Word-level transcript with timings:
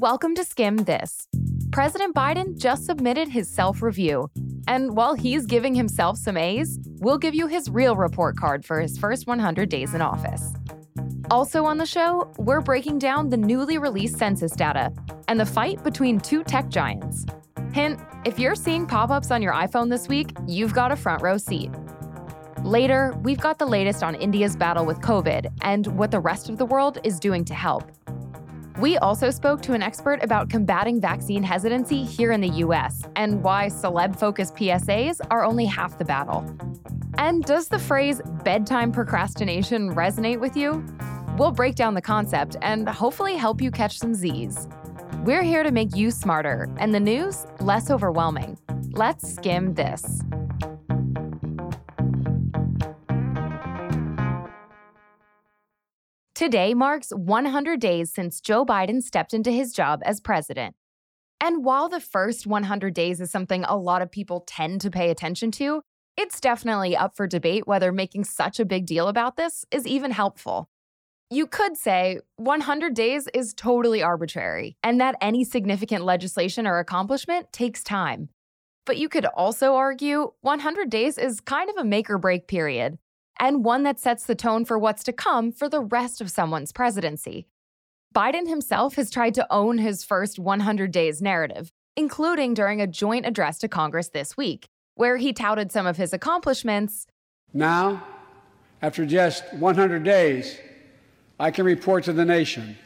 Welcome 0.00 0.36
to 0.36 0.42
Skimm 0.42 0.86
This. 0.86 1.26
President 1.72 2.14
Biden 2.14 2.56
just 2.56 2.86
submitted 2.86 3.26
his 3.26 3.50
self 3.50 3.82
review. 3.82 4.30
And 4.68 4.94
while 4.96 5.14
he's 5.14 5.44
giving 5.44 5.74
himself 5.74 6.16
some 6.16 6.36
A's, 6.36 6.78
we'll 7.00 7.18
give 7.18 7.34
you 7.34 7.48
his 7.48 7.68
real 7.68 7.96
report 7.96 8.36
card 8.36 8.64
for 8.64 8.78
his 8.78 8.96
first 8.96 9.26
100 9.26 9.68
days 9.68 9.94
in 9.94 10.00
office. 10.00 10.52
Also 11.32 11.64
on 11.64 11.78
the 11.78 11.84
show, 11.84 12.32
we're 12.38 12.60
breaking 12.60 13.00
down 13.00 13.28
the 13.28 13.36
newly 13.36 13.76
released 13.76 14.18
census 14.18 14.52
data 14.52 14.92
and 15.26 15.40
the 15.40 15.44
fight 15.44 15.82
between 15.82 16.20
two 16.20 16.44
tech 16.44 16.68
giants. 16.68 17.26
Hint 17.72 17.98
if 18.24 18.38
you're 18.38 18.54
seeing 18.54 18.86
pop 18.86 19.10
ups 19.10 19.32
on 19.32 19.42
your 19.42 19.52
iPhone 19.52 19.90
this 19.90 20.06
week, 20.06 20.30
you've 20.46 20.74
got 20.74 20.92
a 20.92 20.96
front 20.96 21.22
row 21.22 21.38
seat. 21.38 21.72
Later, 22.62 23.16
we've 23.24 23.40
got 23.40 23.58
the 23.58 23.66
latest 23.66 24.04
on 24.04 24.14
India's 24.14 24.54
battle 24.54 24.86
with 24.86 25.00
COVID 25.00 25.50
and 25.62 25.88
what 25.98 26.12
the 26.12 26.20
rest 26.20 26.48
of 26.48 26.56
the 26.56 26.66
world 26.66 26.98
is 27.02 27.18
doing 27.18 27.44
to 27.46 27.54
help. 27.54 27.90
We 28.78 28.96
also 28.98 29.30
spoke 29.30 29.60
to 29.62 29.72
an 29.72 29.82
expert 29.82 30.22
about 30.22 30.48
combating 30.48 31.00
vaccine 31.00 31.42
hesitancy 31.42 32.04
here 32.04 32.30
in 32.30 32.40
the 32.40 32.48
US 32.64 33.02
and 33.16 33.42
why 33.42 33.66
celeb 33.66 34.16
focused 34.16 34.54
PSAs 34.54 35.20
are 35.32 35.44
only 35.44 35.64
half 35.64 35.98
the 35.98 36.04
battle. 36.04 36.46
And 37.18 37.44
does 37.44 37.66
the 37.66 37.78
phrase 37.80 38.20
bedtime 38.44 38.92
procrastination 38.92 39.96
resonate 39.96 40.38
with 40.38 40.56
you? 40.56 40.86
We'll 41.36 41.50
break 41.50 41.74
down 41.74 41.94
the 41.94 42.02
concept 42.02 42.56
and 42.62 42.88
hopefully 42.88 43.34
help 43.34 43.60
you 43.60 43.72
catch 43.72 43.98
some 43.98 44.14
Z's. 44.14 44.68
We're 45.24 45.42
here 45.42 45.64
to 45.64 45.72
make 45.72 45.96
you 45.96 46.12
smarter 46.12 46.68
and 46.78 46.94
the 46.94 47.00
news 47.00 47.48
less 47.58 47.90
overwhelming. 47.90 48.56
Let's 48.92 49.28
skim 49.34 49.74
this. 49.74 50.22
Today 56.38 56.72
marks 56.72 57.10
100 57.10 57.80
days 57.80 58.12
since 58.14 58.40
Joe 58.40 58.64
Biden 58.64 59.02
stepped 59.02 59.34
into 59.34 59.50
his 59.50 59.72
job 59.72 60.02
as 60.04 60.20
president. 60.20 60.76
And 61.40 61.64
while 61.64 61.88
the 61.88 61.98
first 61.98 62.46
100 62.46 62.94
days 62.94 63.20
is 63.20 63.28
something 63.28 63.64
a 63.64 63.76
lot 63.76 64.02
of 64.02 64.12
people 64.12 64.44
tend 64.46 64.80
to 64.82 64.90
pay 64.92 65.10
attention 65.10 65.50
to, 65.50 65.82
it's 66.16 66.40
definitely 66.40 66.96
up 66.96 67.16
for 67.16 67.26
debate 67.26 67.66
whether 67.66 67.90
making 67.90 68.22
such 68.22 68.60
a 68.60 68.64
big 68.64 68.86
deal 68.86 69.08
about 69.08 69.36
this 69.36 69.64
is 69.72 69.84
even 69.84 70.12
helpful. 70.12 70.68
You 71.28 71.48
could 71.48 71.76
say 71.76 72.20
100 72.36 72.94
days 72.94 73.26
is 73.34 73.52
totally 73.52 74.00
arbitrary 74.00 74.76
and 74.84 75.00
that 75.00 75.16
any 75.20 75.42
significant 75.42 76.04
legislation 76.04 76.68
or 76.68 76.78
accomplishment 76.78 77.52
takes 77.52 77.82
time. 77.82 78.28
But 78.86 78.96
you 78.96 79.08
could 79.08 79.26
also 79.26 79.74
argue 79.74 80.30
100 80.42 80.88
days 80.88 81.18
is 81.18 81.40
kind 81.40 81.68
of 81.68 81.78
a 81.78 81.84
make 81.84 82.08
or 82.08 82.18
break 82.18 82.46
period 82.46 82.96
and 83.38 83.64
one 83.64 83.82
that 83.84 84.00
sets 84.00 84.24
the 84.24 84.34
tone 84.34 84.64
for 84.64 84.78
what's 84.78 85.04
to 85.04 85.12
come 85.12 85.52
for 85.52 85.68
the 85.68 85.80
rest 85.80 86.20
of 86.20 86.30
someone's 86.30 86.72
presidency. 86.72 87.46
Biden 88.14 88.48
himself 88.48 88.94
has 88.96 89.10
tried 89.10 89.34
to 89.34 89.46
own 89.50 89.78
his 89.78 90.02
first 90.04 90.38
100 90.38 90.90
days 90.90 91.22
narrative, 91.22 91.70
including 91.96 92.54
during 92.54 92.80
a 92.80 92.86
joint 92.86 93.26
address 93.26 93.58
to 93.58 93.68
Congress 93.68 94.08
this 94.08 94.36
week, 94.36 94.68
where 94.94 95.18
he 95.18 95.32
touted 95.32 95.70
some 95.70 95.86
of 95.86 95.96
his 95.96 96.12
accomplishments. 96.12 97.06
Now, 97.52 98.02
after 98.82 99.04
just 99.06 99.52
100 99.54 100.02
days, 100.04 100.58
I 101.38 101.50
can 101.50 101.64
report 101.64 102.04
to 102.04 102.12
the 102.12 102.24
nation 102.24 102.76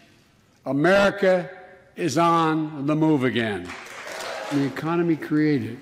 America 0.66 1.50
is 1.96 2.16
on 2.18 2.86
the 2.86 2.94
move 2.94 3.24
again. 3.24 3.68
The 4.52 4.64
economy 4.64 5.16
created 5.16 5.78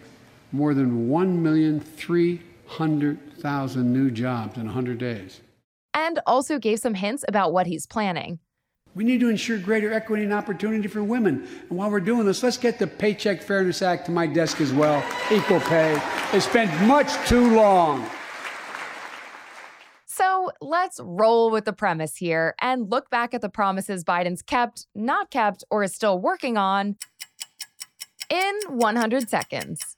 more 0.53 0.75
than 0.75 1.09
1,300,000 1.09 2.41
1,000 2.79 3.93
new 3.93 4.11
jobs 4.11 4.57
in 4.57 4.65
100 4.65 4.99
days. 4.99 5.41
And 5.93 6.21
also 6.27 6.59
gave 6.59 6.79
some 6.79 6.95
hints 6.95 7.25
about 7.27 7.53
what 7.53 7.67
he's 7.67 7.87
planning. 7.87 8.39
We 8.95 9.05
need 9.05 9.21
to 9.21 9.29
ensure 9.29 9.59
greater 9.59 9.93
equity 9.93 10.25
and 10.25 10.33
opportunity 10.33 10.89
for 10.89 11.03
women. 11.03 11.47
And 11.69 11.79
while 11.79 11.91
we're 11.91 12.01
doing 12.01 12.27
this, 12.27 12.43
let's 12.43 12.57
get 12.57 12.79
the 12.79 12.87
Paycheck 12.87 13.43
Fairness 13.43 13.83
Act 13.83 14.07
to 14.07 14.13
my 14.13 14.27
desk 14.27 14.61
as 14.61 14.73
well. 14.73 15.05
Equal 15.31 15.61
pay. 15.61 16.01
It's 16.33 16.49
been 16.49 16.69
much 16.87 17.13
too 17.29 17.55
long. 17.55 18.09
So 20.07 20.51
let's 20.61 21.01
roll 21.03 21.51
with 21.51 21.65
the 21.65 21.73
premise 21.73 22.17
here 22.17 22.55
and 22.61 22.91
look 22.91 23.11
back 23.11 23.33
at 23.33 23.41
the 23.41 23.49
promises 23.49 24.05
Biden's 24.05 24.43
kept, 24.43 24.87
not 24.95 25.31
kept, 25.31 25.65
or 25.71 25.85
is 25.85 25.95
still 25.95 26.19
working 26.19 26.57
on 26.57 26.97
in 28.29 28.55
100 28.69 29.29
seconds. 29.29 29.97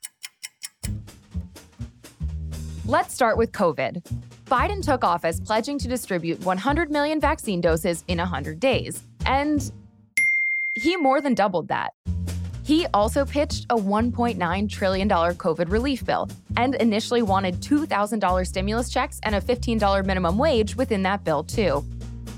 Let's 2.85 3.13
start 3.13 3.37
with 3.37 3.53
COVID. 3.53 4.03
Biden 4.47 4.83
took 4.83 5.05
office 5.05 5.39
pledging 5.39 5.77
to 5.79 5.87
distribute 5.87 6.41
100 6.41 6.91
million 6.91 7.21
vaccine 7.21 7.61
doses 7.61 8.03
in 8.09 8.17
100 8.17 8.59
days, 8.59 9.01
and 9.25 9.71
he 10.73 10.97
more 10.97 11.21
than 11.21 11.33
doubled 11.33 11.69
that. 11.69 11.93
He 12.65 12.85
also 12.93 13.23
pitched 13.23 13.67
a 13.69 13.77
$1.9 13.77 14.69
trillion 14.69 15.07
COVID 15.07 15.71
relief 15.71 16.05
bill 16.05 16.29
and 16.57 16.75
initially 16.75 17.21
wanted 17.21 17.61
$2,000 17.61 18.47
stimulus 18.47 18.89
checks 18.89 19.21
and 19.23 19.33
a 19.33 19.39
$15 19.39 20.05
minimum 20.05 20.37
wage 20.37 20.75
within 20.75 21.03
that 21.03 21.23
bill, 21.23 21.45
too. 21.45 21.85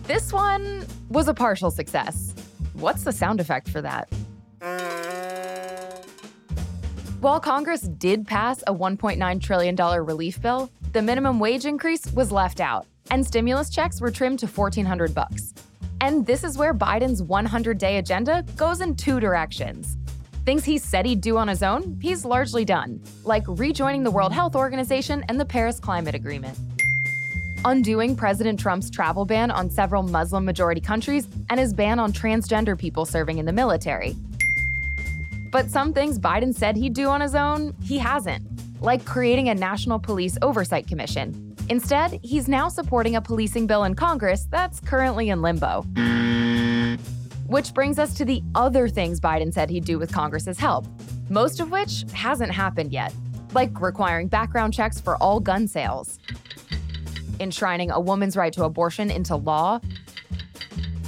This 0.04 0.32
one 0.32 0.86
was 1.10 1.28
a 1.28 1.34
partial 1.34 1.72
success. 1.72 2.36
What's 2.74 3.04
the 3.04 3.12
sound 3.12 3.40
effect 3.40 3.68
for 3.68 3.82
that? 3.82 4.08
While 7.26 7.40
Congress 7.40 7.82
did 7.82 8.28
pass 8.28 8.62
a 8.68 8.72
$1.9 8.76 9.42
trillion 9.42 9.76
relief 9.76 10.40
bill, 10.40 10.70
the 10.92 11.02
minimum 11.02 11.40
wage 11.40 11.66
increase 11.66 12.06
was 12.14 12.32
left 12.32 12.62
out, 12.62 12.86
and 13.10 13.26
stimulus 13.26 13.72
checks 13.72 14.00
were 14.00 14.12
trimmed 14.12 14.38
to 14.42 14.46
1400 14.46 15.16
bucks. 15.16 15.56
And 16.02 16.24
this 16.24 16.44
is 16.44 16.56
where 16.56 16.72
Biden's 16.72 17.24
100-day 17.24 17.98
agenda 17.98 18.46
goes 18.56 18.80
in 18.80 18.96
two 18.96 19.20
directions. 19.20 19.98
Things 20.46 20.64
he 20.64 20.78
said 20.78 21.08
he'd 21.08 21.22
do 21.22 21.36
on 21.38 21.48
his 21.48 21.64
own, 21.64 21.98
he's 22.00 22.26
largely 22.26 22.64
done, 22.64 23.02
like 23.24 23.44
rejoining 23.48 24.04
the 24.04 24.12
World 24.12 24.32
Health 24.32 24.56
Organization 24.56 25.26
and 25.28 25.40
the 25.40 25.46
Paris 25.46 25.80
Climate 25.80 26.14
Agreement. 26.14 26.56
Undoing 27.66 28.16
President 28.16 28.60
Trump's 28.60 28.92
travel 28.92 29.26
ban 29.26 29.50
on 29.50 29.72
several 29.72 30.04
Muslim 30.04 30.46
majority 30.46 30.80
countries 30.80 31.28
and 31.50 31.60
his 31.60 31.74
ban 31.74 31.98
on 31.98 32.14
transgender 32.14 32.78
people 32.78 33.04
serving 33.04 33.40
in 33.40 33.48
the 33.48 33.52
military, 33.52 34.16
but 35.56 35.72
some 35.72 35.94
things 35.94 36.20
Biden 36.20 36.54
said 36.54 36.76
he'd 36.76 36.94
do 36.94 37.08
on 37.08 37.22
his 37.22 37.34
own, 37.34 37.74
he 37.82 37.98
hasn't, 37.98 38.46
like 38.82 39.06
creating 39.06 39.48
a 39.48 39.56
National 39.56 39.98
Police 39.98 40.38
Oversight 40.42 40.86
Commission. 40.86 41.56
Instead, 41.70 42.20
he's 42.22 42.50
now 42.50 42.68
supporting 42.68 43.16
a 43.16 43.22
policing 43.22 43.66
bill 43.66 43.86
in 43.86 43.96
Congress 43.96 44.50
that's 44.52 44.82
currently 44.82 45.30
in 45.30 45.42
limbo. 45.42 45.84
Which 47.48 47.74
brings 47.74 48.00
us 48.00 48.14
to 48.16 48.26
the 48.26 48.44
other 48.54 48.90
things 48.90 49.22
Biden 49.22 49.54
said 49.54 49.70
he'd 49.70 49.86
do 49.86 49.98
with 49.98 50.12
Congress's 50.12 50.60
help, 50.60 50.88
most 51.30 51.62
of 51.62 51.72
which 51.72 52.04
hasn't 52.12 52.52
happened 52.52 52.92
yet, 52.92 53.14
like 53.54 53.80
requiring 53.80 54.28
background 54.28 54.74
checks 54.74 55.00
for 55.00 55.16
all 55.24 55.40
gun 55.40 55.70
sales, 55.70 56.20
enshrining 57.40 57.92
a 57.92 58.00
woman's 58.02 58.36
right 58.36 58.52
to 58.52 58.66
abortion 58.66 59.10
into 59.10 59.38
law, 59.38 59.80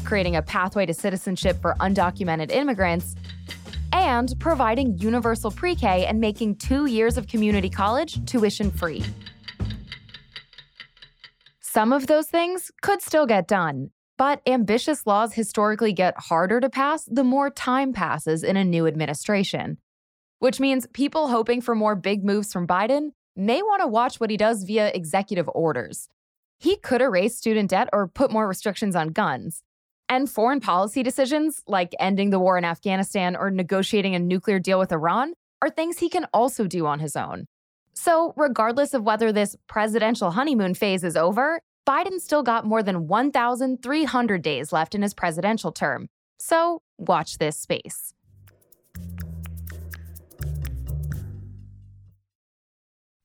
creating 0.05 0.37
a 0.37 0.41
pathway 0.41 0.85
to 0.85 0.93
citizenship 0.93 1.61
for 1.61 1.75
undocumented 1.81 2.49
immigrants, 2.49 3.16
and 4.07 4.33
providing 4.39 4.97
universal 4.97 5.51
pre 5.51 5.75
K 5.75 6.05
and 6.05 6.19
making 6.21 6.55
two 6.55 6.85
years 6.85 7.17
of 7.17 7.27
community 7.27 7.69
college 7.69 8.25
tuition 8.25 8.71
free. 8.71 9.03
Some 11.59 11.91
of 11.91 12.07
those 12.07 12.27
things 12.27 12.71
could 12.81 13.01
still 13.01 13.25
get 13.25 13.47
done, 13.47 13.91
but 14.17 14.41
ambitious 14.47 15.05
laws 15.05 15.33
historically 15.33 15.91
get 15.91 16.15
harder 16.17 16.61
to 16.61 16.69
pass 16.69 17.03
the 17.05 17.23
more 17.23 17.49
time 17.49 17.91
passes 17.91 18.43
in 18.43 18.55
a 18.55 18.63
new 18.63 18.87
administration. 18.87 19.77
Which 20.39 20.59
means 20.59 20.87
people 20.93 21.27
hoping 21.27 21.61
for 21.61 21.75
more 21.75 21.95
big 21.95 22.23
moves 22.23 22.53
from 22.53 22.65
Biden 22.65 23.09
may 23.35 23.61
want 23.61 23.81
to 23.81 23.87
watch 23.87 24.19
what 24.19 24.29
he 24.29 24.37
does 24.37 24.63
via 24.63 24.87
executive 24.87 25.49
orders. 25.53 26.07
He 26.59 26.77
could 26.77 27.01
erase 27.01 27.37
student 27.37 27.69
debt 27.71 27.89
or 27.91 28.07
put 28.07 28.31
more 28.31 28.47
restrictions 28.47 28.95
on 28.95 29.09
guns. 29.09 29.63
And 30.09 30.29
foreign 30.29 30.61
policy 30.61 31.03
decisions, 31.03 31.61
like 31.67 31.93
ending 31.99 32.29
the 32.29 32.39
war 32.39 32.57
in 32.57 32.63
Afghanistan 32.63 33.35
or 33.35 33.51
negotiating 33.51 34.15
a 34.15 34.19
nuclear 34.19 34.59
deal 34.59 34.79
with 34.79 34.91
Iran, 34.91 35.33
are 35.61 35.69
things 35.69 35.99
he 35.99 36.09
can 36.09 36.25
also 36.33 36.65
do 36.65 36.85
on 36.85 36.99
his 36.99 37.15
own. 37.15 37.45
So, 37.93 38.33
regardless 38.37 38.93
of 38.93 39.03
whether 39.03 39.31
this 39.31 39.55
presidential 39.67 40.31
honeymoon 40.31 40.75
phase 40.75 41.03
is 41.03 41.17
over, 41.17 41.59
Biden 41.87 42.19
still 42.19 42.43
got 42.43 42.65
more 42.65 42.83
than 42.83 43.07
1,300 43.07 44.41
days 44.41 44.71
left 44.71 44.93
in 44.93 45.01
his 45.01 45.13
presidential 45.13 45.71
term. 45.71 46.07
So, 46.37 46.81
watch 46.97 47.37
this 47.37 47.57
space. 47.57 48.13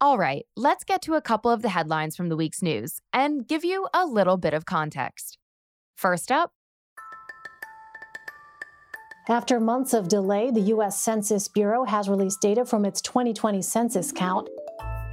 All 0.01 0.19
right, 0.19 0.45
let's 0.57 0.83
get 0.83 1.01
to 1.03 1.15
a 1.15 1.23
couple 1.23 1.51
of 1.51 1.63
the 1.63 1.69
headlines 1.69 2.17
from 2.17 2.29
the 2.29 2.37
week's 2.37 2.61
news 2.61 3.01
and 3.13 3.47
give 3.47 3.65
you 3.65 3.87
a 3.95 4.05
little 4.05 4.37
bit 4.37 4.53
of 4.53 4.65
context. 4.65 5.39
First 5.95 6.33
up, 6.33 6.51
after 9.29 9.61
months 9.61 9.95
of 9.95 10.09
delay, 10.09 10.51
the 10.51 10.61
U.S. 10.61 11.01
Census 11.01 11.47
Bureau 11.47 11.85
has 11.85 12.09
released 12.09 12.41
data 12.41 12.65
from 12.65 12.85
its 12.85 13.01
2020 13.03 13.63
census 13.63 14.11
count. 14.11 14.49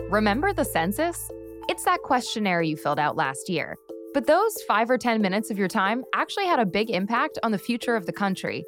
Remember 0.09 0.51
the 0.51 0.63
census? 0.63 1.29
It's 1.67 1.83
that 1.85 2.01
questionnaire 2.01 2.63
you 2.63 2.75
filled 2.75 2.97
out 2.97 3.15
last 3.15 3.49
year. 3.49 3.77
But 4.15 4.25
those 4.25 4.57
five 4.67 4.89
or 4.89 4.97
10 4.97 5.21
minutes 5.21 5.51
of 5.51 5.59
your 5.59 5.67
time 5.67 6.03
actually 6.15 6.47
had 6.47 6.57
a 6.59 6.65
big 6.65 6.89
impact 6.89 7.37
on 7.43 7.51
the 7.51 7.59
future 7.59 7.95
of 7.95 8.07
the 8.07 8.11
country. 8.11 8.63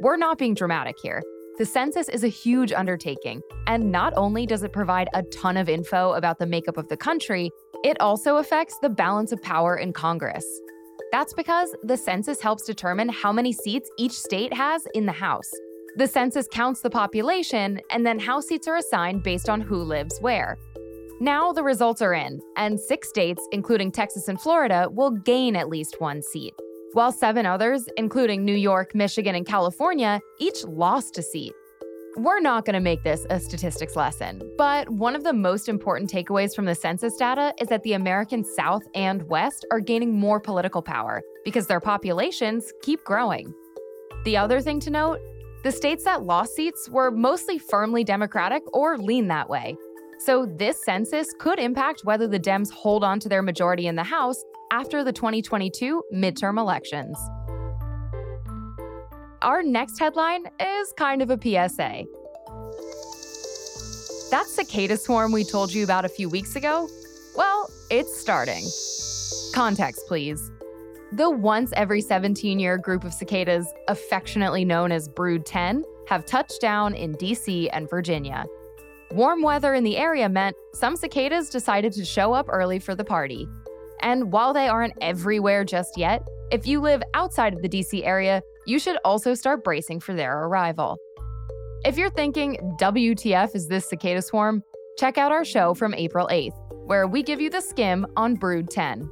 we're 0.00 0.16
not 0.16 0.38
being 0.38 0.54
dramatic 0.54 0.96
here. 1.02 1.22
The 1.58 1.66
census 1.66 2.08
is 2.08 2.24
a 2.24 2.28
huge 2.28 2.72
undertaking, 2.72 3.42
and 3.66 3.92
not 3.92 4.14
only 4.16 4.46
does 4.46 4.62
it 4.62 4.72
provide 4.72 5.08
a 5.12 5.22
ton 5.24 5.56
of 5.56 5.68
info 5.68 6.12
about 6.12 6.38
the 6.38 6.46
makeup 6.46 6.78
of 6.78 6.88
the 6.88 6.96
country, 6.96 7.50
it 7.84 8.00
also 8.00 8.36
affects 8.36 8.78
the 8.80 8.88
balance 8.88 9.32
of 9.32 9.42
power 9.42 9.76
in 9.76 9.92
Congress. 9.92 10.46
That's 11.10 11.32
because 11.32 11.74
the 11.82 11.96
census 11.96 12.40
helps 12.40 12.64
determine 12.64 13.08
how 13.08 13.32
many 13.32 13.52
seats 13.52 13.90
each 13.96 14.12
state 14.12 14.52
has 14.52 14.86
in 14.94 15.06
the 15.06 15.12
House. 15.12 15.50
The 15.96 16.06
census 16.06 16.46
counts 16.52 16.82
the 16.82 16.90
population, 16.90 17.80
and 17.90 18.06
then 18.06 18.18
House 18.18 18.46
seats 18.46 18.68
are 18.68 18.76
assigned 18.76 19.22
based 19.22 19.48
on 19.48 19.60
who 19.60 19.76
lives 19.82 20.18
where. 20.20 20.58
Now 21.20 21.52
the 21.52 21.64
results 21.64 22.02
are 22.02 22.14
in, 22.14 22.40
and 22.56 22.78
six 22.78 23.08
states, 23.08 23.42
including 23.52 23.90
Texas 23.90 24.28
and 24.28 24.40
Florida, 24.40 24.88
will 24.92 25.10
gain 25.10 25.56
at 25.56 25.68
least 25.68 26.00
one 26.00 26.22
seat, 26.22 26.54
while 26.92 27.10
seven 27.10 27.46
others, 27.46 27.88
including 27.96 28.44
New 28.44 28.54
York, 28.54 28.94
Michigan, 28.94 29.34
and 29.34 29.46
California, 29.46 30.20
each 30.38 30.62
lost 30.64 31.18
a 31.18 31.22
seat. 31.22 31.52
We're 32.18 32.40
not 32.40 32.64
going 32.64 32.74
to 32.74 32.80
make 32.80 33.04
this 33.04 33.24
a 33.30 33.38
statistics 33.38 33.94
lesson, 33.94 34.42
but 34.58 34.88
one 34.88 35.14
of 35.14 35.22
the 35.22 35.32
most 35.32 35.68
important 35.68 36.10
takeaways 36.10 36.52
from 36.52 36.64
the 36.64 36.74
census 36.74 37.14
data 37.14 37.54
is 37.60 37.68
that 37.68 37.84
the 37.84 37.92
American 37.92 38.44
South 38.44 38.82
and 38.92 39.22
West 39.28 39.64
are 39.70 39.78
gaining 39.78 40.18
more 40.18 40.40
political 40.40 40.82
power 40.82 41.22
because 41.44 41.68
their 41.68 41.78
populations 41.78 42.72
keep 42.82 43.04
growing. 43.04 43.54
The 44.24 44.36
other 44.36 44.60
thing 44.60 44.80
to 44.80 44.90
note 44.90 45.20
the 45.62 45.70
states 45.70 46.02
that 46.04 46.24
lost 46.24 46.56
seats 46.56 46.88
were 46.90 47.12
mostly 47.12 47.56
firmly 47.56 48.02
Democratic 48.02 48.64
or 48.74 48.98
lean 48.98 49.28
that 49.28 49.48
way. 49.48 49.76
So, 50.18 50.44
this 50.44 50.84
census 50.84 51.28
could 51.38 51.60
impact 51.60 52.00
whether 52.02 52.26
the 52.26 52.40
Dems 52.40 52.72
hold 52.72 53.04
on 53.04 53.20
to 53.20 53.28
their 53.28 53.42
majority 53.42 53.86
in 53.86 53.94
the 53.94 54.02
House 54.02 54.42
after 54.72 55.04
the 55.04 55.12
2022 55.12 56.02
midterm 56.12 56.58
elections. 56.58 57.16
Our 59.42 59.62
next 59.62 60.00
headline 60.00 60.46
is 60.60 60.92
kind 60.96 61.22
of 61.22 61.30
a 61.30 61.38
PSA. 61.40 62.06
That 64.30 64.46
cicada 64.46 64.96
swarm 64.96 65.30
we 65.30 65.44
told 65.44 65.72
you 65.72 65.84
about 65.84 66.04
a 66.04 66.08
few 66.08 66.28
weeks 66.28 66.56
ago? 66.56 66.88
Well, 67.36 67.70
it's 67.88 68.18
starting. 68.18 68.64
Context, 69.54 70.08
please. 70.08 70.50
The 71.12 71.30
once 71.30 71.72
every 71.76 72.00
17 72.00 72.58
year 72.58 72.78
group 72.78 73.04
of 73.04 73.14
cicadas, 73.14 73.72
affectionately 73.86 74.64
known 74.64 74.90
as 74.90 75.08
Brood 75.08 75.46
10, 75.46 75.84
have 76.08 76.26
touched 76.26 76.60
down 76.60 76.94
in 76.94 77.14
DC 77.14 77.68
and 77.72 77.88
Virginia. 77.88 78.44
Warm 79.12 79.42
weather 79.42 79.74
in 79.74 79.84
the 79.84 79.96
area 79.96 80.28
meant 80.28 80.56
some 80.74 80.96
cicadas 80.96 81.48
decided 81.48 81.92
to 81.92 82.04
show 82.04 82.32
up 82.32 82.46
early 82.48 82.80
for 82.80 82.96
the 82.96 83.04
party. 83.04 83.48
And 84.00 84.32
while 84.32 84.52
they 84.52 84.66
aren't 84.66 84.94
everywhere 85.00 85.64
just 85.64 85.96
yet, 85.96 86.26
if 86.50 86.66
you 86.66 86.80
live 86.80 87.02
outside 87.14 87.52
of 87.52 87.62
the 87.62 87.68
DC 87.68 88.04
area, 88.06 88.42
you 88.66 88.78
should 88.78 88.96
also 89.04 89.34
start 89.34 89.62
bracing 89.62 90.00
for 90.00 90.14
their 90.14 90.44
arrival. 90.44 90.96
If 91.84 91.98
you're 91.98 92.10
thinking, 92.10 92.56
WTF 92.80 93.54
is 93.54 93.68
this 93.68 93.88
cicada 93.88 94.22
swarm? 94.22 94.62
Check 94.98 95.18
out 95.18 95.30
our 95.30 95.44
show 95.44 95.74
from 95.74 95.94
April 95.94 96.26
8th, 96.30 96.56
where 96.86 97.06
we 97.06 97.22
give 97.22 97.40
you 97.40 97.50
the 97.50 97.60
skim 97.60 98.06
on 98.16 98.34
Brood 98.34 98.70
10. 98.70 99.08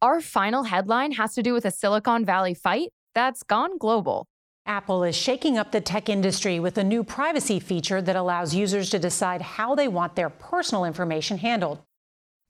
Our 0.00 0.20
final 0.20 0.62
headline 0.62 1.12
has 1.12 1.34
to 1.34 1.42
do 1.42 1.52
with 1.52 1.64
a 1.64 1.70
Silicon 1.70 2.24
Valley 2.24 2.54
fight 2.54 2.90
that's 3.14 3.42
gone 3.42 3.78
global. 3.78 4.26
Apple 4.66 5.02
is 5.04 5.16
shaking 5.16 5.58
up 5.58 5.72
the 5.72 5.80
tech 5.80 6.08
industry 6.08 6.60
with 6.60 6.78
a 6.78 6.84
new 6.84 7.02
privacy 7.02 7.58
feature 7.58 8.00
that 8.02 8.16
allows 8.16 8.54
users 8.54 8.90
to 8.90 8.98
decide 8.98 9.42
how 9.42 9.74
they 9.74 9.88
want 9.88 10.14
their 10.14 10.30
personal 10.30 10.84
information 10.84 11.38
handled. 11.38 11.80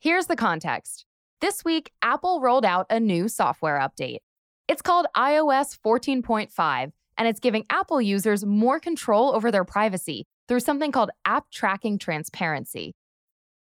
Here's 0.00 0.26
the 0.26 0.36
context. 0.36 1.06
This 1.42 1.62
week, 1.66 1.92
Apple 2.00 2.40
rolled 2.40 2.64
out 2.64 2.86
a 2.88 2.98
new 2.98 3.28
software 3.28 3.78
update. 3.78 4.20
It's 4.68 4.80
called 4.80 5.06
iOS 5.14 5.78
14.5, 5.84 6.92
and 7.18 7.28
it's 7.28 7.40
giving 7.40 7.66
Apple 7.68 8.00
users 8.00 8.46
more 8.46 8.80
control 8.80 9.34
over 9.34 9.52
their 9.52 9.64
privacy 9.64 10.24
through 10.48 10.60
something 10.60 10.92
called 10.92 11.10
App 11.26 11.50
Tracking 11.50 11.98
Transparency. 11.98 12.94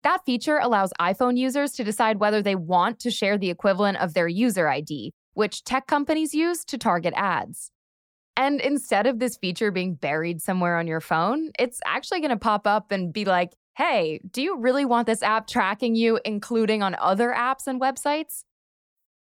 That 0.03 0.23
feature 0.23 0.59
allows 0.59 0.93
iPhone 1.01 1.35
users 1.35 1.71
to 1.71 1.83
decide 1.83 2.19
whether 2.19 2.43
they 2.43 2.53
want 2.53 2.99
to 2.99 3.09
share 3.09 3.39
the 3.39 3.49
equivalent 3.49 3.97
of 3.97 4.13
their 4.13 4.27
user 4.27 4.67
ID, 4.67 5.11
which 5.33 5.63
tech 5.63 5.87
companies 5.87 6.35
use 6.35 6.63
to 6.65 6.77
target 6.77 7.15
ads. 7.17 7.71
And 8.37 8.61
instead 8.61 9.07
of 9.07 9.17
this 9.17 9.35
feature 9.37 9.71
being 9.71 9.95
buried 9.95 10.43
somewhere 10.43 10.77
on 10.77 10.85
your 10.85 11.01
phone, 11.01 11.49
it's 11.57 11.79
actually 11.85 12.19
going 12.19 12.29
to 12.29 12.37
pop 12.37 12.67
up 12.67 12.91
and 12.91 13.11
be 13.11 13.25
like, 13.25 13.53
hey, 13.75 14.21
do 14.31 14.41
you 14.41 14.57
really 14.57 14.85
want 14.85 15.07
this 15.07 15.23
app 15.23 15.47
tracking 15.47 15.95
you, 15.95 16.19
including 16.25 16.83
on 16.83 16.95
other 16.99 17.33
apps 17.35 17.67
and 17.67 17.81
websites? 17.81 18.43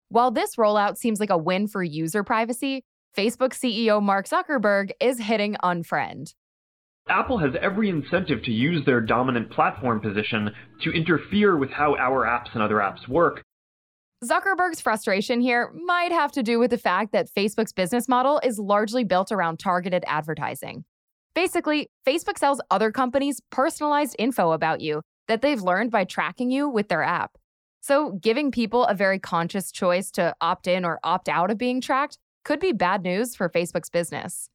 While 0.09 0.31
this 0.31 0.56
rollout 0.56 0.97
seems 0.97 1.21
like 1.21 1.31
a 1.31 1.37
win 1.37 1.69
for 1.69 1.83
user 1.83 2.25
privacy, 2.25 2.83
Facebook 3.17 3.50
CEO 3.50 4.03
Mark 4.03 4.27
Zuckerberg 4.27 4.91
is 5.00 5.19
hitting 5.19 5.56
unfriend. 5.62 6.35
Apple 7.09 7.39
has 7.39 7.53
every 7.61 7.89
incentive 7.89 8.43
to 8.45 8.53
use 8.53 8.85
their 8.85 9.00
dominant 9.00 9.50
platform 9.50 10.00
position 10.00 10.50
to 10.83 10.93
interfere 10.93 11.56
with 11.56 11.71
how 11.71 11.97
our 11.97 12.27
apps 12.27 12.53
and 12.53 12.62
other 12.62 12.77
apps 12.77 13.09
work. 13.09 13.43
Zuckerberg's 14.25 14.81
frustration 14.81 15.41
here 15.41 15.73
might 15.85 16.11
have 16.11 16.33
to 16.33 16.43
do 16.43 16.59
with 16.59 16.71
the 16.71 16.79
fact 16.79 17.12
that 17.12 17.31
Facebook's 17.31 17.73
business 17.73 18.09
model 18.09 18.41
is 18.43 18.59
largely 18.59 19.05
built 19.05 19.31
around 19.31 19.59
targeted 19.59 20.05
advertising. 20.06 20.85
Basically, 21.38 21.87
Facebook 22.05 22.37
sells 22.37 22.61
other 22.69 22.90
companies 22.90 23.40
personalized 23.49 24.17
info 24.19 24.50
about 24.50 24.81
you 24.81 25.02
that 25.29 25.40
they've 25.40 25.62
learned 25.62 25.93
by 25.93 26.02
tracking 26.02 26.50
you 26.50 26.69
with 26.69 26.88
their 26.88 27.05
app. 27.05 27.38
So, 27.81 28.19
giving 28.20 28.50
people 28.50 28.85
a 28.85 28.93
very 28.93 29.20
conscious 29.20 29.70
choice 29.70 30.11
to 30.19 30.35
opt 30.40 30.67
in 30.67 30.85
or 30.85 30.99
opt 31.05 31.29
out 31.29 31.52
of 31.52 31.56
being 31.56 31.81
tracked 31.81 32.19
could 32.44 32.58
be 32.58 32.73
bad 32.73 33.05
news 33.05 33.37
for 33.37 33.49
Facebook's 33.49 33.88
business. 33.88 34.50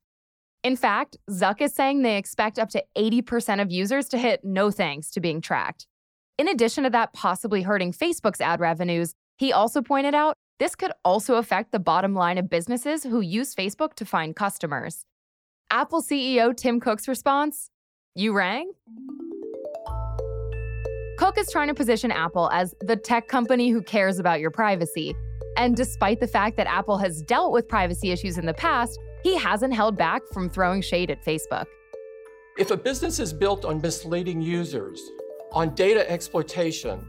In 0.62 0.76
fact, 0.76 1.16
Zuck 1.32 1.62
is 1.62 1.74
saying 1.74 2.02
they 2.02 2.18
expect 2.18 2.60
up 2.60 2.68
to 2.72 2.84
80% 2.98 3.62
of 3.62 3.72
users 3.72 4.10
to 4.10 4.18
hit 4.18 4.42
no 4.44 4.70
thanks 4.70 5.10
to 5.12 5.22
being 5.22 5.40
tracked. 5.40 5.88
In 6.38 6.50
addition 6.50 6.84
to 6.84 6.90
that 6.90 7.14
possibly 7.14 7.62
hurting 7.62 7.94
Facebook's 7.94 8.42
ad 8.42 8.60
revenues, 8.60 9.14
he 9.38 9.54
also 9.54 9.82
pointed 9.82 10.16
out 10.16 10.36
this 10.60 10.76
could 10.76 10.92
also 11.06 11.36
affect 11.36 11.72
the 11.72 11.80
bottom 11.80 12.14
line 12.14 12.38
of 12.38 12.50
businesses 12.50 13.04
who 13.04 13.22
use 13.22 13.56
Facebook 13.56 13.94
to 13.94 14.06
find 14.06 14.36
customers. 14.36 15.06
Apple 15.74 16.04
CEO 16.04 16.56
Tim 16.56 16.80
Cook's 16.80 17.08
response 17.08 17.72
You 18.14 18.32
rang? 18.32 18.74
Cook 21.18 21.40
is 21.40 21.50
trying 21.52 21.68
to 21.68 21.74
position 21.74 22.12
Apple 22.12 22.48
as 22.52 22.76
the 22.82 22.96
tech 22.96 23.28
company 23.28 23.72
who 23.72 23.82
cares 23.82 24.20
about 24.20 24.40
your 24.40 24.52
privacy. 24.52 25.16
And 25.58 25.76
despite 25.76 26.20
the 26.20 26.28
fact 26.28 26.58
that 26.58 26.68
Apple 26.68 27.00
has 27.00 27.24
dealt 27.24 27.54
with 27.54 27.68
privacy 27.68 28.12
issues 28.12 28.38
in 28.38 28.46
the 28.46 28.54
past, 28.54 29.00
he 29.24 29.36
hasn't 29.36 29.74
held 29.74 29.98
back 29.98 30.22
from 30.32 30.48
throwing 30.48 30.84
shade 30.84 31.10
at 31.10 31.26
Facebook. 31.26 31.66
If 32.60 32.70
a 32.70 32.78
business 32.78 33.18
is 33.18 33.34
built 33.34 33.66
on 33.66 33.82
misleading 33.82 34.44
users, 34.44 35.02
on 35.54 35.74
data 35.74 36.08
exploitation, 36.08 37.04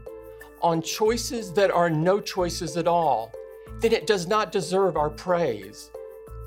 on 0.63 0.81
choices 0.81 1.53
that 1.53 1.69
are 1.69 1.91
no 1.91 2.19
choices 2.19 2.77
at 2.77 2.87
all, 2.87 3.31
then 3.79 3.93
it 3.93 4.07
does 4.07 4.25
not 4.25 4.51
deserve 4.51 4.97
our 4.97 5.11
praise. 5.11 5.91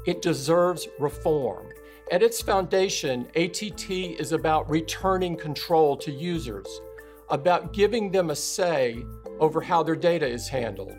It 0.04 0.20
deserves 0.20 0.88
reform. 0.98 1.67
At 2.10 2.22
its 2.22 2.40
foundation, 2.40 3.26
ATT 3.36 3.90
is 3.90 4.32
about 4.32 4.70
returning 4.70 5.36
control 5.36 5.94
to 5.98 6.10
users, 6.10 6.66
about 7.28 7.74
giving 7.74 8.10
them 8.10 8.30
a 8.30 8.34
say 8.34 9.04
over 9.40 9.60
how 9.60 9.82
their 9.82 9.94
data 9.94 10.26
is 10.26 10.48
handled. 10.48 10.96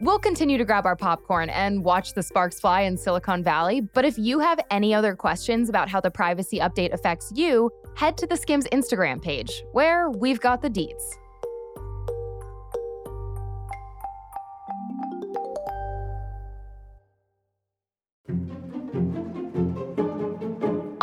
We'll 0.00 0.18
continue 0.18 0.58
to 0.58 0.66
grab 0.66 0.84
our 0.84 0.96
popcorn 0.96 1.48
and 1.48 1.82
watch 1.82 2.12
the 2.12 2.22
sparks 2.22 2.60
fly 2.60 2.82
in 2.82 2.98
Silicon 2.98 3.42
Valley, 3.42 3.80
but 3.80 4.04
if 4.04 4.18
you 4.18 4.38
have 4.38 4.60
any 4.70 4.92
other 4.92 5.14
questions 5.14 5.70
about 5.70 5.88
how 5.88 6.00
the 6.00 6.10
privacy 6.10 6.58
update 6.58 6.92
affects 6.92 7.32
you, 7.34 7.70
head 7.96 8.18
to 8.18 8.26
the 8.26 8.36
Skimm's 8.36 8.66
Instagram 8.66 9.22
page, 9.22 9.62
where 9.72 10.10
we've 10.10 10.40
got 10.40 10.60
the 10.60 10.70
deets. 10.70 11.16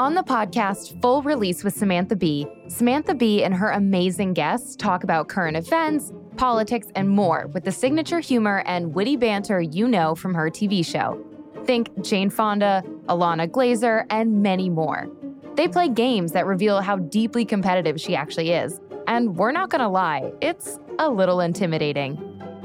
On 0.08 0.16
the 0.16 0.24
podcast 0.24 1.02
Full 1.02 1.22
Release 1.22 1.66
with 1.66 1.76
Samantha 1.76 2.16
Bee, 2.16 2.48
Samantha 2.70 3.14
Bee 3.14 3.44
and 3.44 3.54
her 3.54 3.72
amazing 3.72 4.32
guests 4.32 4.74
talk 4.78 5.04
about 5.04 5.28
current 5.28 5.58
events, 5.58 6.14
politics, 6.38 6.88
and 6.96 7.10
more 7.10 7.48
with 7.48 7.66
the 7.66 7.74
signature 7.74 8.22
humor 8.22 8.64
and 8.66 8.96
witty 8.96 9.18
banter 9.18 9.60
you 9.60 9.86
know 9.86 10.16
from 10.16 10.34
her 10.34 10.50
TV 10.50 10.86
show. 10.86 11.22
Think 11.66 11.90
Jane 12.06 12.30
Fonda, 12.30 12.86
Ilana 13.10 13.50
Glazer, 13.50 14.06
and 14.10 14.42
many 14.42 14.70
more. 14.70 15.10
They 15.56 15.68
play 15.68 15.90
games 15.90 16.32
that 16.32 16.46
reveal 16.46 16.80
how 16.80 16.96
deeply 16.96 17.44
competitive 17.44 18.00
she 18.00 18.16
actually 18.16 18.54
is. 18.54 18.80
And 19.08 19.36
we're 19.36 19.52
not 19.52 19.70
gonna 19.70 19.90
lie, 19.90 20.32
it's 20.40 20.80
a 21.00 21.10
little 21.10 21.42
intimidating. 21.42 22.16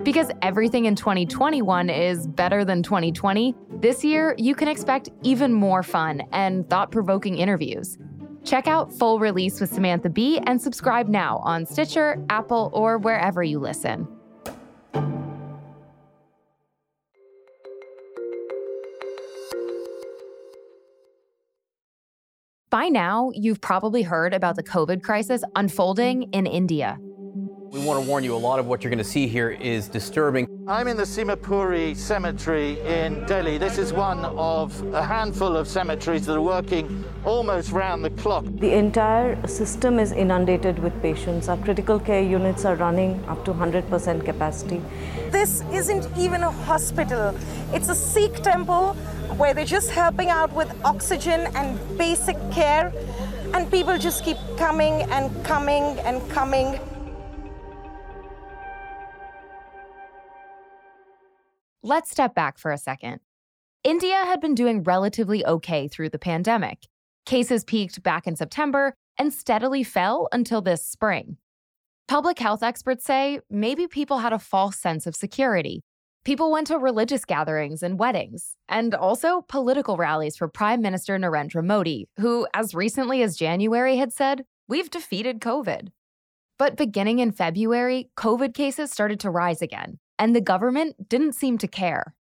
Because 0.05 0.31
everything 0.43 0.85
in 0.85 0.95
2021 0.95 1.91
is 1.91 2.25
better 2.25 2.65
than 2.65 2.85
2020, 2.85 3.53
this 3.83 4.05
year, 4.05 4.37
you 4.39 4.55
can 4.55 4.69
expect 4.69 5.11
even 5.25 5.53
more 5.53 5.83
fun 5.83 6.23
and 6.31 6.71
thought 6.71 6.93
provoking 6.93 7.39
interviews. 7.39 7.99
Check 8.45 8.69
out 8.69 8.93
Full 8.93 9.19
Release 9.19 9.61
with 9.61 9.75
Samantha 9.75 10.09
Bee 10.09 10.39
and 10.47 10.63
subscribe 10.63 11.09
now 11.09 11.39
on 11.39 11.67
Stitcher, 11.67 12.25
Apple, 12.31 12.71
or 12.73 12.97
wherever 12.99 13.43
you 13.43 13.59
listen. 13.59 14.07
By 22.71 22.89
now, 22.89 23.33
you've 23.35 23.61
probably 23.61 24.03
heard 24.03 24.33
about 24.33 24.55
the 24.55 24.63
COVID 24.63 25.03
crisis 25.03 25.43
unfolding 25.57 26.31
in 26.33 26.47
India. 26.47 26.99
We 27.01 27.85
want 27.85 28.01
to 28.01 28.09
warn 28.09 28.23
you 28.23 28.37
a 28.37 28.39
lot 28.39 28.61
of 28.61 28.67
what 28.67 28.85
you're 28.85 28.93
going 28.93 28.99
to 28.99 29.05
see 29.05 29.27
here 29.27 29.51
is 29.51 29.89
disturbing. 29.89 30.52
I'm 30.69 30.87
in 30.87 30.97
the 30.97 31.03
Simapuri 31.03 31.97
Cemetery 31.97 32.79
in 32.83 33.27
Delhi. 33.27 33.59
This 33.59 33.79
is 33.79 33.93
one 33.93 34.25
of 34.25 34.81
a 34.95 35.03
handful 35.03 35.57
of 35.57 35.67
cemeteries 35.67 36.27
that 36.27 36.37
are 36.37 36.41
working 36.41 37.05
almost 37.25 37.73
round 37.73 38.05
the 38.05 38.11
clock. 38.11 38.45
The 38.45 38.73
entire 38.73 39.45
system 39.49 39.99
is 39.99 40.13
inundated 40.13 40.79
with 40.79 40.93
patients. 41.03 41.49
Our 41.49 41.57
critical 41.57 41.99
care 41.99 42.23
units 42.23 42.65
are 42.65 42.77
running 42.77 43.25
up 43.25 43.45
to 43.47 43.53
100% 43.53 44.25
capacity. 44.25 44.81
This 45.31 45.65
isn't 45.73 46.07
even 46.17 46.45
a 46.45 46.53
hospital, 46.53 47.37
it's 47.73 47.89
a 47.89 47.95
Sikh 47.97 48.35
temple 48.43 48.95
where 49.39 49.55
they're 49.55 49.65
just 49.65 49.91
helping 49.91 50.29
out 50.29 50.53
with 50.53 50.73
oxygen 50.85 51.49
and 51.57 51.77
basic 51.99 52.37
care, 52.53 52.93
and 53.53 53.69
people 53.69 53.99
just 53.99 54.25
keep 54.25 54.37
coming 54.57 55.03
and 55.11 55.45
coming 55.45 55.99
and 56.05 56.23
coming. 56.31 56.79
Let's 61.85 62.13
step 62.13 62.33
back 62.33 62.59
for 62.59 62.71
a 62.71 62.79
second. 62.79 63.19
India 63.83 64.15
had 64.15 64.41
been 64.41 64.55
doing 64.55 64.85
relatively 64.85 65.45
okay 65.45 65.89
through 65.89 66.11
the 66.11 66.19
pandemic. 66.19 66.87
Cases 67.27 67.65
peaked 67.65 68.05
back 68.05 68.29
in 68.29 68.37
September 68.37 68.95
and 69.19 69.35
steadily 69.35 69.83
fell 69.83 70.29
until 70.31 70.63
this 70.63 70.87
spring. 70.87 71.39
Public 72.07 72.39
health 72.39 72.63
experts 72.63 73.05
say 73.05 73.41
maybe 73.51 73.89
people 73.89 74.19
had 74.19 74.33
a 74.33 74.39
false 74.39 74.77
sense 74.79 75.09
of 75.09 75.17
security. 75.17 75.83
People 76.25 76.53
went 76.53 76.69
to 76.69 76.79
religious 76.79 77.25
gatherings 77.25 77.83
and 77.83 77.99
weddings, 77.99 78.57
and 78.69 78.95
also 78.95 79.41
political 79.49 79.97
rallies 79.97 80.37
for 80.37 80.47
Prime 80.47 80.83
Minister 80.83 81.19
Narendra 81.19 81.65
Modi, 81.65 82.09
who, 82.21 82.47
as 82.55 82.77
recently 82.77 83.23
as 83.23 83.37
January, 83.37 83.97
had 83.97 84.13
said, 84.13 84.45
We've 84.69 84.89
defeated 84.89 85.41
COVID. 85.41 85.89
But 86.61 86.77
beginning 86.77 87.19
in 87.19 87.33
February, 87.33 88.09
COVID 88.17 88.55
cases 88.55 88.93
started 88.93 89.19
to 89.21 89.31
rise 89.31 89.61
again, 89.63 89.99
and 90.23 90.37
the 90.37 90.41
government 90.41 90.95
didn't 91.09 91.33
seem 91.33 91.59
to 91.59 91.67
care. 91.67 92.15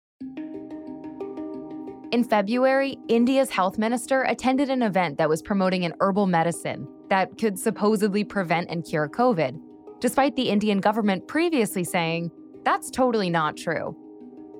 In 2.14 2.24
February, 2.24 2.98
India's 3.10 3.50
health 3.50 3.78
minister 3.78 4.24
attended 4.24 4.70
an 4.70 4.84
event 4.84 5.18
that 5.18 5.28
was 5.28 5.42
promoting 5.42 5.84
an 5.84 5.94
herbal 6.00 6.26
medicine 6.26 6.88
that 7.10 7.38
could 7.38 7.60
supposedly 7.60 8.24
prevent 8.24 8.70
and 8.70 8.86
cure 8.86 9.10
COVID, 9.10 9.60
despite 10.00 10.38
the 10.38 10.50
Indian 10.50 10.80
government 10.80 11.28
previously 11.28 11.84
saying 11.84 12.32
that's 12.64 12.90
totally 12.90 13.30
not 13.30 13.58
true. 13.58 13.94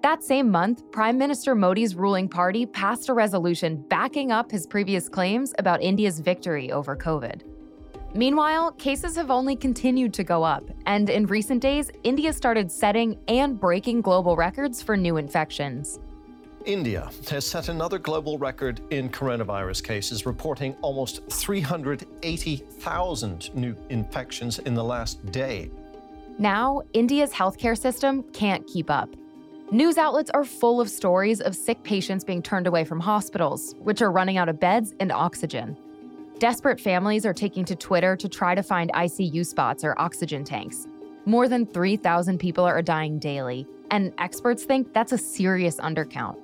That 0.04 0.22
same 0.22 0.52
month, 0.52 0.84
Prime 0.92 1.18
Minister 1.18 1.56
Modi's 1.56 1.96
ruling 1.96 2.28
party 2.28 2.66
passed 2.66 3.08
a 3.08 3.14
resolution 3.14 3.86
backing 3.90 4.34
up 4.34 4.52
his 4.52 4.68
previous 4.68 5.08
claims 5.08 5.54
about 5.58 5.82
India's 5.82 6.20
victory 6.20 6.74
over 6.74 6.94
COVID. 6.94 7.44
Meanwhile, 8.16 8.72
cases 8.74 9.16
have 9.18 9.30
only 9.30 9.56
continued 9.56 10.16
to 10.16 10.24
go 10.24 10.44
up, 10.44 10.64
and 10.88 11.12
in 11.12 11.28
recent 11.28 11.62
days, 11.62 11.92
India 12.04 12.34
started 12.34 12.72
setting 12.72 13.20
and 13.28 13.60
breaking 13.60 14.02
global 14.02 14.36
records 14.36 14.82
for 14.82 14.98
new 14.98 15.18
infections. 15.18 16.00
India 16.66 17.12
has 17.30 17.46
set 17.46 17.70
another 17.70 18.00
global 18.00 18.40
record 18.40 18.82
in 18.92 19.10
coronavirus 19.10 19.84
cases, 19.84 20.26
reporting 20.26 20.76
almost 20.82 21.22
380,000 21.32 23.56
new 23.56 23.76
infections 23.90 24.58
in 24.60 24.74
the 24.74 24.84
last 24.84 25.26
day. 25.32 25.70
Now, 26.40 26.82
India's 26.94 27.32
healthcare 27.32 27.78
system 27.78 28.24
can't 28.34 28.66
keep 28.66 28.90
up. 28.90 29.16
News 29.72 30.00
outlets 30.00 30.32
are 30.32 30.44
full 30.44 30.82
of 30.82 30.90
stories 30.90 31.42
of 31.42 31.56
sick 31.56 31.84
patients 31.84 32.24
being 32.24 32.42
turned 32.42 32.66
away 32.66 32.84
from 32.84 33.00
hospitals, 33.00 33.76
which 33.80 34.02
are 34.02 34.12
running 34.12 34.38
out 34.38 34.50
of 34.50 34.60
beds 34.60 34.96
and 35.00 35.12
oxygen. 35.12 35.78
Desperate 36.40 36.80
families 36.80 37.26
are 37.26 37.34
taking 37.34 37.66
to 37.66 37.76
Twitter 37.76 38.16
to 38.16 38.30
try 38.30 38.56
to 38.56 38.64
find 38.64 38.94
ICU 38.94 39.46
spots 39.46 39.84
or 39.84 39.94
oxygen 40.00 40.46
tanks. 40.46 40.88
More 41.26 41.50
than 41.50 41.66
3,000 41.66 42.38
people 42.38 42.64
are 42.64 42.82
dying 42.82 43.20
daily, 43.20 43.68
and 43.92 44.14
experts 44.20 44.64
think 44.64 44.94
that's 44.94 45.12
a 45.12 45.18
serious 45.18 45.76
undercount. 45.82 46.38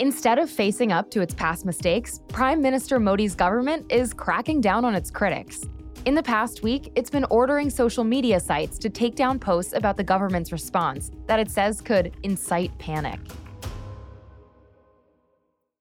Instead 0.00 0.38
of 0.38 0.50
facing 0.50 0.92
up 0.92 1.10
to 1.12 1.22
its 1.22 1.32
past 1.32 1.64
mistakes, 1.64 2.20
Prime 2.28 2.60
Minister 2.60 3.00
Modi's 3.00 3.34
government 3.34 3.90
is 3.90 4.12
cracking 4.12 4.60
down 4.60 4.84
on 4.84 4.94
its 4.94 5.10
critics. 5.10 5.66
In 6.04 6.14
the 6.14 6.22
past 6.22 6.62
week, 6.62 6.92
it's 6.94 7.08
been 7.08 7.24
ordering 7.30 7.70
social 7.70 8.04
media 8.04 8.38
sites 8.38 8.78
to 8.80 8.90
take 8.90 9.14
down 9.16 9.38
posts 9.38 9.72
about 9.72 9.96
the 9.96 10.04
government's 10.04 10.52
response 10.52 11.10
that 11.26 11.40
it 11.40 11.50
says 11.50 11.80
could 11.80 12.12
incite 12.22 12.76
panic. 12.76 13.18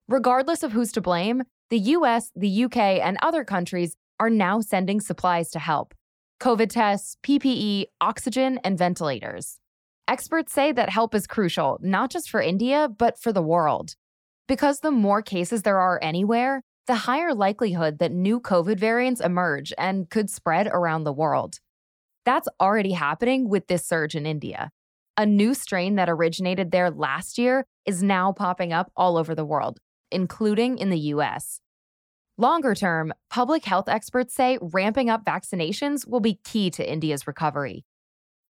Regardless 0.07 0.63
of 0.63 0.71
who's 0.71 0.93
to 0.93 1.01
blame, 1.01 1.43
the 1.69 1.79
US, 1.79 2.31
the 2.35 2.65
UK, 2.65 2.77
and 2.77 3.17
other 3.21 3.43
countries 3.43 3.95
are 4.19 4.29
now 4.29 4.59
sending 4.59 4.99
supplies 4.99 5.49
to 5.51 5.59
help 5.59 5.93
COVID 6.41 6.69
tests, 6.69 7.17
PPE, 7.23 7.85
oxygen, 7.99 8.59
and 8.63 8.77
ventilators. 8.77 9.59
Experts 10.07 10.53
say 10.53 10.71
that 10.71 10.89
help 10.89 11.13
is 11.13 11.27
crucial, 11.27 11.77
not 11.81 12.09
just 12.09 12.29
for 12.29 12.41
India, 12.41 12.89
but 12.89 13.19
for 13.19 13.31
the 13.33 13.41
world. 13.41 13.95
Because 14.47 14.79
the 14.79 14.89
more 14.89 15.21
cases 15.21 15.61
there 15.61 15.79
are 15.79 15.99
anywhere, 16.01 16.63
the 16.87 16.95
higher 16.95 17.35
likelihood 17.35 17.99
that 17.99 18.11
new 18.11 18.39
COVID 18.39 18.79
variants 18.79 19.21
emerge 19.21 19.71
and 19.77 20.09
could 20.09 20.29
spread 20.29 20.65
around 20.67 21.03
the 21.03 21.13
world. 21.13 21.59
That's 22.25 22.47
already 22.59 22.93
happening 22.93 23.47
with 23.47 23.67
this 23.67 23.85
surge 23.85 24.15
in 24.15 24.25
India. 24.25 24.71
A 25.17 25.25
new 25.25 25.53
strain 25.53 25.95
that 25.95 26.09
originated 26.09 26.71
there 26.71 26.89
last 26.89 27.37
year 27.37 27.65
is 27.85 28.01
now 28.01 28.31
popping 28.31 28.73
up 28.73 28.91
all 28.95 29.17
over 29.17 29.35
the 29.35 29.45
world, 29.45 29.77
including 30.11 30.77
in 30.77 30.89
the 30.89 30.99
US. 31.13 31.61
Longer 32.37 32.73
term, 32.73 33.13
public 33.29 33.65
health 33.65 33.89
experts 33.89 34.33
say 34.33 34.57
ramping 34.61 35.09
up 35.09 35.25
vaccinations 35.25 36.07
will 36.07 36.21
be 36.21 36.39
key 36.45 36.69
to 36.71 36.89
India's 36.89 37.27
recovery. 37.27 37.85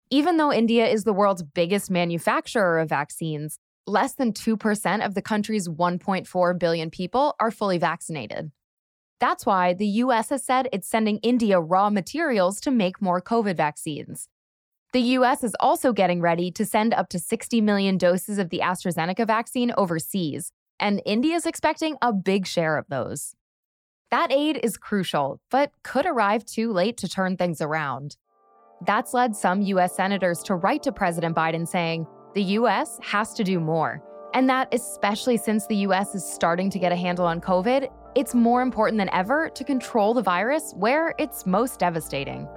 Even 0.09 0.37
though 0.37 0.53
India 0.53 0.87
is 0.87 1.03
the 1.03 1.13
world's 1.13 1.41
biggest 1.41 1.89
manufacturer 1.89 2.79
of 2.79 2.89
vaccines, 2.89 3.57
less 3.87 4.13
than 4.13 4.33
2% 4.33 5.05
of 5.05 5.15
the 5.15 5.21
country's 5.21 5.67
1.4 5.67 6.59
billion 6.59 6.89
people 6.91 7.35
are 7.39 7.49
fully 7.49 7.77
vaccinated. 7.77 8.51
That's 9.19 9.45
why 9.45 9.73
the 9.73 9.87
US 9.87 10.29
has 10.29 10.43
said 10.43 10.67
it's 10.73 10.87
sending 10.87 11.17
India 11.19 11.59
raw 11.59 11.89
materials 11.89 12.59
to 12.61 12.71
make 12.71 13.01
more 13.01 13.21
COVID 13.21 13.55
vaccines. 13.55 14.27
The 14.93 15.01
US 15.17 15.43
is 15.43 15.55
also 15.59 15.93
getting 15.93 16.21
ready 16.21 16.51
to 16.51 16.65
send 16.65 16.93
up 16.93 17.07
to 17.09 17.19
60 17.19 17.61
million 17.61 17.97
doses 17.97 18.37
of 18.37 18.49
the 18.49 18.59
AstraZeneca 18.59 19.25
vaccine 19.25 19.73
overseas, 19.77 20.51
and 20.81 21.01
India 21.05 21.35
is 21.35 21.45
expecting 21.45 21.95
a 22.01 22.11
big 22.11 22.47
share 22.47 22.77
of 22.77 22.87
those. 22.89 23.35
That 24.09 24.31
aid 24.31 24.59
is 24.61 24.75
crucial, 24.75 25.39
but 25.49 25.71
could 25.83 26.05
arrive 26.05 26.43
too 26.43 26.73
late 26.73 26.97
to 26.97 27.07
turn 27.07 27.37
things 27.37 27.61
around. 27.61 28.17
That's 28.85 29.13
led 29.13 29.35
some 29.35 29.61
US 29.61 29.95
senators 29.95 30.41
to 30.43 30.55
write 30.55 30.83
to 30.83 30.91
President 30.91 31.35
Biden 31.35 31.67
saying 31.67 32.07
the 32.33 32.43
US 32.59 32.99
has 33.03 33.33
to 33.35 33.43
do 33.43 33.59
more. 33.59 34.03
And 34.33 34.49
that, 34.49 34.73
especially 34.73 35.37
since 35.37 35.67
the 35.67 35.77
US 35.87 36.15
is 36.15 36.25
starting 36.25 36.69
to 36.71 36.79
get 36.79 36.91
a 36.91 36.95
handle 36.95 37.25
on 37.25 37.39
COVID, 37.39 37.87
it's 38.15 38.33
more 38.33 38.61
important 38.61 38.97
than 38.97 39.09
ever 39.13 39.49
to 39.49 39.63
control 39.63 40.13
the 40.13 40.21
virus 40.21 40.73
where 40.75 41.13
it's 41.19 41.45
most 41.45 41.79
devastating. 41.79 42.47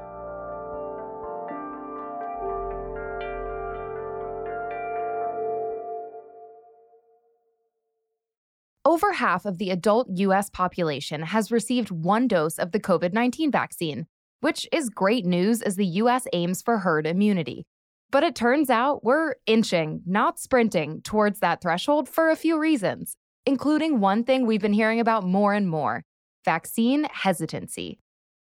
Over 8.94 9.14
half 9.14 9.44
of 9.44 9.58
the 9.58 9.70
adult 9.70 10.06
US 10.08 10.50
population 10.50 11.22
has 11.22 11.50
received 11.50 11.90
one 11.90 12.28
dose 12.28 12.60
of 12.60 12.70
the 12.70 12.78
COVID 12.78 13.12
19 13.12 13.50
vaccine, 13.50 14.06
which 14.38 14.68
is 14.70 14.88
great 14.88 15.26
news 15.26 15.62
as 15.62 15.74
the 15.74 15.98
US 16.02 16.28
aims 16.32 16.62
for 16.62 16.78
herd 16.78 17.04
immunity. 17.04 17.66
But 18.12 18.22
it 18.22 18.36
turns 18.36 18.70
out 18.70 19.02
we're 19.02 19.34
inching, 19.46 20.02
not 20.06 20.38
sprinting, 20.38 21.02
towards 21.02 21.40
that 21.40 21.60
threshold 21.60 22.08
for 22.08 22.30
a 22.30 22.36
few 22.36 22.56
reasons, 22.56 23.16
including 23.44 23.98
one 23.98 24.22
thing 24.22 24.46
we've 24.46 24.62
been 24.62 24.72
hearing 24.72 25.00
about 25.00 25.24
more 25.24 25.54
and 25.54 25.68
more 25.68 26.04
vaccine 26.44 27.08
hesitancy. 27.10 27.98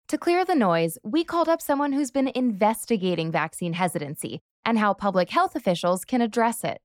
To 0.08 0.18
clear 0.18 0.44
the 0.44 0.56
noise, 0.56 0.98
we 1.04 1.24
called 1.24 1.50
up 1.50 1.62
someone 1.62 1.92
who's 1.92 2.10
been 2.10 2.32
investigating 2.34 3.32
vaccine 3.32 3.74
hesitancy 3.74 4.42
and 4.66 4.80
how 4.80 4.96
public 4.96 5.30
health 5.30 5.56
officials 5.56 6.04
can 6.04 6.20
address 6.20 6.64
it. 6.64 6.82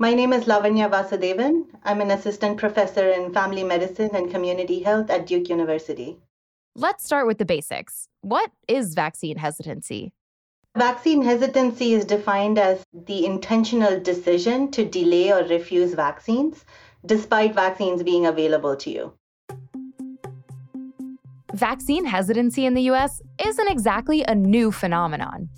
My 0.00 0.14
name 0.14 0.32
is 0.32 0.44
Lavanya 0.44 0.88
Vasudevan. 0.88 1.66
I'm 1.82 2.00
an 2.00 2.12
assistant 2.12 2.56
professor 2.56 3.08
in 3.08 3.32
family 3.32 3.64
medicine 3.64 4.10
and 4.14 4.30
community 4.30 4.78
health 4.78 5.10
at 5.10 5.26
Duke 5.26 5.48
University. 5.48 6.20
Let's 6.76 7.04
start 7.04 7.26
with 7.26 7.38
the 7.38 7.44
basics. 7.44 8.06
What 8.20 8.52
is 8.68 8.94
vaccine 8.94 9.38
hesitancy? 9.38 10.12
Vaccine 10.76 11.22
hesitancy 11.22 11.94
is 11.94 12.04
defined 12.04 12.60
as 12.60 12.84
the 12.92 13.26
intentional 13.26 13.98
decision 13.98 14.70
to 14.70 14.84
delay 14.84 15.32
or 15.32 15.42
refuse 15.42 15.94
vaccines 15.94 16.64
despite 17.04 17.56
vaccines 17.56 18.04
being 18.04 18.24
available 18.24 18.76
to 18.76 18.90
you. 18.90 19.12
Vaccine 21.54 22.04
hesitancy 22.04 22.66
in 22.66 22.74
the 22.74 22.82
US 22.82 23.20
isn't 23.44 23.68
exactly 23.68 24.22
a 24.22 24.36
new 24.36 24.70
phenomenon 24.70 25.48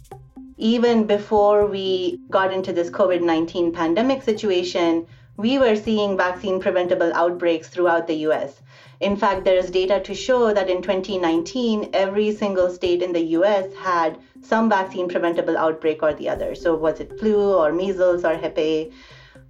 even 0.61 1.07
before 1.07 1.64
we 1.64 2.21
got 2.29 2.52
into 2.52 2.73
this 2.73 2.90
COVID 2.90 3.23
19 3.23 3.73
pandemic 3.73 4.23
situation, 4.23 5.07
we 5.38 5.59
were 5.59 5.75
seeing 5.75 6.19
vaccine 6.19 6.61
preventable 6.61 7.11
outbreaks 7.14 7.69
throughout 7.69 8.07
the 8.07 8.17
US. 8.29 8.61
In 9.00 9.17
fact, 9.17 9.45
there 9.45 9.57
is 9.57 9.71
data 9.71 9.99
to 10.00 10.14
show 10.14 10.52
that 10.52 10.69
in 10.69 10.83
2019, 10.83 11.88
every 11.95 12.35
single 12.35 12.69
state 12.69 13.02
in 13.02 13.14
the 13.14 13.25
US 13.38 13.73
had 13.75 14.19
some 14.43 14.69
vaccine 14.69 15.09
preventable 15.09 15.57
outbreak 15.57 16.02
or 16.02 16.12
the 16.12 16.29
other. 16.29 16.55
So, 16.55 16.76
was 16.76 17.00
it 17.00 17.19
flu 17.19 17.55
or 17.55 17.73
measles 17.73 18.23
or 18.26 18.35
Hep 18.35 18.59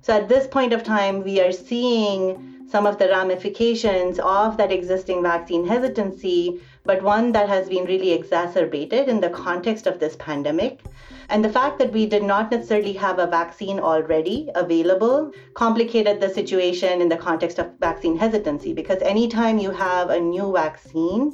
So, 0.03 0.13
at 0.13 0.29
this 0.29 0.47
point 0.47 0.73
of 0.73 0.85
time, 0.85 1.25
we 1.25 1.41
are 1.41 1.51
seeing 1.51 2.69
some 2.71 2.87
of 2.87 2.99
the 2.99 3.09
ramifications 3.09 4.21
of 4.21 4.57
that 4.59 4.71
existing 4.71 5.25
vaccine 5.25 5.67
hesitancy, 5.67 6.61
but 6.91 7.03
one 7.05 7.31
that 7.31 7.49
has 7.49 7.69
been 7.69 7.85
really 7.85 8.11
exacerbated 8.11 9.09
in 9.09 9.21
the 9.21 9.31
context 9.31 9.87
of 9.87 10.01
this 10.01 10.17
pandemic. 10.17 10.81
And 11.29 11.45
the 11.45 11.49
fact 11.49 11.79
that 11.79 11.93
we 11.93 12.05
did 12.05 12.25
not 12.25 12.51
necessarily 12.51 12.95
have 12.95 13.21
a 13.21 13.29
vaccine 13.29 13.79
already 13.79 14.51
available 14.57 15.31
complicated 15.55 16.21
the 16.21 16.29
situation 16.29 17.01
in 17.01 17.09
the 17.09 17.17
context 17.17 17.61
of 17.61 17.71
vaccine 17.79 18.17
hesitancy 18.17 18.73
because 18.73 19.01
anytime 19.03 19.57
you 19.59 19.71
have 19.71 20.11
a 20.11 20.19
new 20.19 20.53
vaccine, 20.53 21.33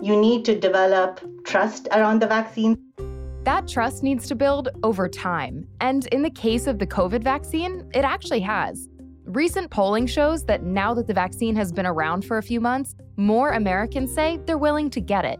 you 0.00 0.16
need 0.16 0.42
to 0.46 0.58
develop 0.58 1.20
trust 1.44 1.86
around 1.92 2.22
the 2.22 2.26
vaccine. 2.26 2.74
That 3.42 3.68
trust 3.68 4.02
needs 4.02 4.26
to 4.28 4.34
build 4.34 4.70
over 4.82 5.06
time. 5.06 5.68
And 5.82 6.06
in 6.12 6.22
the 6.22 6.30
case 6.30 6.66
of 6.66 6.78
the 6.78 6.86
COVID 6.86 7.22
vaccine, 7.22 7.86
it 7.92 8.06
actually 8.06 8.40
has. 8.40 8.88
Recent 9.26 9.70
polling 9.70 10.06
shows 10.06 10.44
that 10.44 10.62
now 10.62 10.94
that 10.94 11.08
the 11.08 11.14
vaccine 11.14 11.56
has 11.56 11.72
been 11.72 11.84
around 11.84 12.24
for 12.24 12.38
a 12.38 12.42
few 12.42 12.60
months, 12.60 12.94
more 13.16 13.52
Americans 13.52 14.12
say 14.12 14.40
they're 14.44 14.58
willing 14.58 14.90
to 14.90 15.00
get 15.00 15.24
it. 15.24 15.38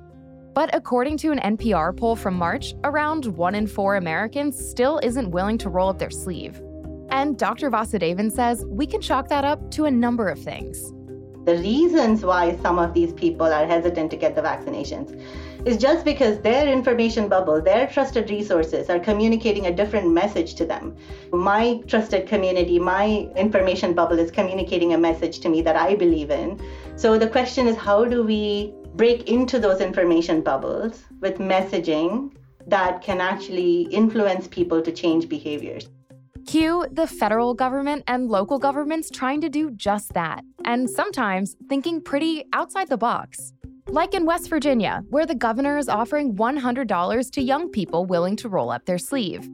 But 0.54 0.72
according 0.72 1.16
to 1.18 1.32
an 1.32 1.56
NPR 1.56 1.96
poll 1.96 2.14
from 2.14 2.34
March, 2.34 2.74
around 2.84 3.26
one 3.26 3.56
in 3.56 3.66
four 3.66 3.96
Americans 3.96 4.56
still 4.56 5.00
isn't 5.02 5.30
willing 5.30 5.58
to 5.58 5.68
roll 5.68 5.88
up 5.88 5.98
their 5.98 6.10
sleeve. 6.10 6.62
And 7.10 7.36
Dr. 7.36 7.70
Vasudevan 7.70 8.30
says 8.30 8.64
we 8.66 8.86
can 8.86 9.00
chalk 9.00 9.28
that 9.28 9.44
up 9.44 9.70
to 9.72 9.86
a 9.86 9.90
number 9.90 10.28
of 10.28 10.38
things. 10.38 10.92
The 11.44 11.56
reasons 11.56 12.24
why 12.24 12.56
some 12.62 12.78
of 12.78 12.94
these 12.94 13.12
people 13.12 13.46
are 13.46 13.66
hesitant 13.66 14.10
to 14.12 14.16
get 14.16 14.34
the 14.34 14.40
vaccinations 14.40 15.20
is 15.66 15.76
just 15.76 16.04
because 16.04 16.40
their 16.40 16.66
information 16.66 17.28
bubble, 17.28 17.60
their 17.60 17.86
trusted 17.86 18.30
resources 18.30 18.88
are 18.88 18.98
communicating 18.98 19.66
a 19.66 19.74
different 19.74 20.10
message 20.10 20.54
to 20.54 20.64
them. 20.64 20.96
My 21.32 21.82
trusted 21.86 22.26
community, 22.26 22.78
my 22.78 23.28
information 23.36 23.92
bubble 23.92 24.18
is 24.18 24.30
communicating 24.30 24.94
a 24.94 24.98
message 24.98 25.40
to 25.40 25.50
me 25.50 25.60
that 25.62 25.76
I 25.76 25.96
believe 25.96 26.30
in. 26.30 26.58
So 26.96 27.18
the 27.18 27.28
question 27.28 27.66
is 27.66 27.76
how 27.76 28.04
do 28.04 28.22
we 28.22 28.72
break 28.94 29.28
into 29.28 29.58
those 29.58 29.80
information 29.80 30.40
bubbles 30.40 31.02
with 31.20 31.38
messaging 31.38 32.32
that 32.66 33.02
can 33.02 33.20
actually 33.20 33.82
influence 33.90 34.46
people 34.46 34.80
to 34.80 34.92
change 34.92 35.28
behaviors. 35.28 35.88
Cue 36.46 36.86
the 36.92 37.06
federal 37.06 37.54
government 37.54 38.04
and 38.06 38.28
local 38.28 38.58
governments 38.58 39.10
trying 39.10 39.40
to 39.40 39.48
do 39.48 39.70
just 39.72 40.12
that, 40.12 40.44
and 40.64 40.88
sometimes 40.88 41.56
thinking 41.68 42.00
pretty 42.00 42.44
outside 42.52 42.88
the 42.88 42.96
box. 42.96 43.52
Like 43.88 44.14
in 44.14 44.24
West 44.24 44.48
Virginia, 44.48 45.02
where 45.10 45.26
the 45.26 45.34
governor 45.34 45.78
is 45.78 45.88
offering 45.88 46.36
$100 46.36 47.30
to 47.32 47.42
young 47.42 47.70
people 47.70 48.06
willing 48.06 48.36
to 48.36 48.48
roll 48.48 48.70
up 48.70 48.86
their 48.86 48.98
sleeve. 48.98 49.48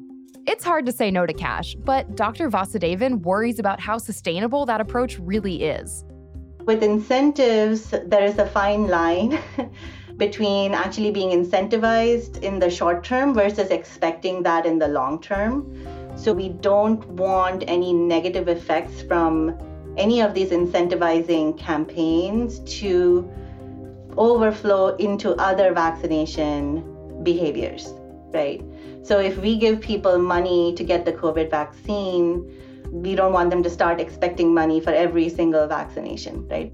It's 0.47 0.65
hard 0.65 0.87
to 0.87 0.93
say 0.93 1.11
no 1.11 1.27
to 1.27 1.33
cash, 1.33 1.77
but 1.85 2.17
Dr. 2.17 2.51
Vasudevan 2.51 3.23
worries 3.23 3.59
about 3.59 3.81
how 3.81 3.99
sustainable 3.99 4.67
that 4.67 4.81
approach 4.81 5.19
really 5.19 5.65
is. 5.65 6.05
With 6.67 6.83
incentives, 6.83 7.91
there 7.91 8.25
is 8.25 8.39
a 8.39 8.47
fine 8.47 8.87
line 8.89 9.39
between 10.17 10.75
actually 10.75 11.11
being 11.11 11.31
incentivized 11.31 12.43
in 12.43 12.59
the 12.59 12.71
short 12.71 13.03
term 13.03 13.33
versus 13.35 13.71
expecting 13.71 14.43
that 14.43 14.67
in 14.67 14.79
the 14.79 14.89
long 14.89 15.21
term. 15.21 15.87
So 16.17 16.33
we 16.33 16.51
don't 16.51 17.05
want 17.09 17.65
any 17.67 17.93
negative 17.93 18.49
effects 18.49 19.01
from 19.03 19.59
any 19.97 20.21
of 20.21 20.35
these 20.35 20.51
incentivizing 20.51 21.59
campaigns 21.59 22.61
to 22.81 23.29
overflow 24.17 24.97
into 24.97 25.35
other 25.37 25.73
vaccination 25.73 26.85
behaviors, 27.23 27.93
right? 28.33 28.63
So 29.03 29.19
if 29.19 29.39
we 29.39 29.57
give 29.57 29.81
people 29.81 30.19
money 30.19 30.75
to 30.75 30.85
get 30.85 31.05
the 31.05 31.13
COVID 31.13 31.51
vaccine, 31.51 32.60
we 32.91 33.15
don't 33.15 33.33
want 33.33 33.51
them 33.51 33.63
to 33.63 33.71
start 33.71 34.01
expecting 34.01 34.53
money 34.53 34.81
for 34.81 34.91
every 34.91 35.29
single 35.29 35.67
vaccination, 35.67 36.47
right? 36.49 36.73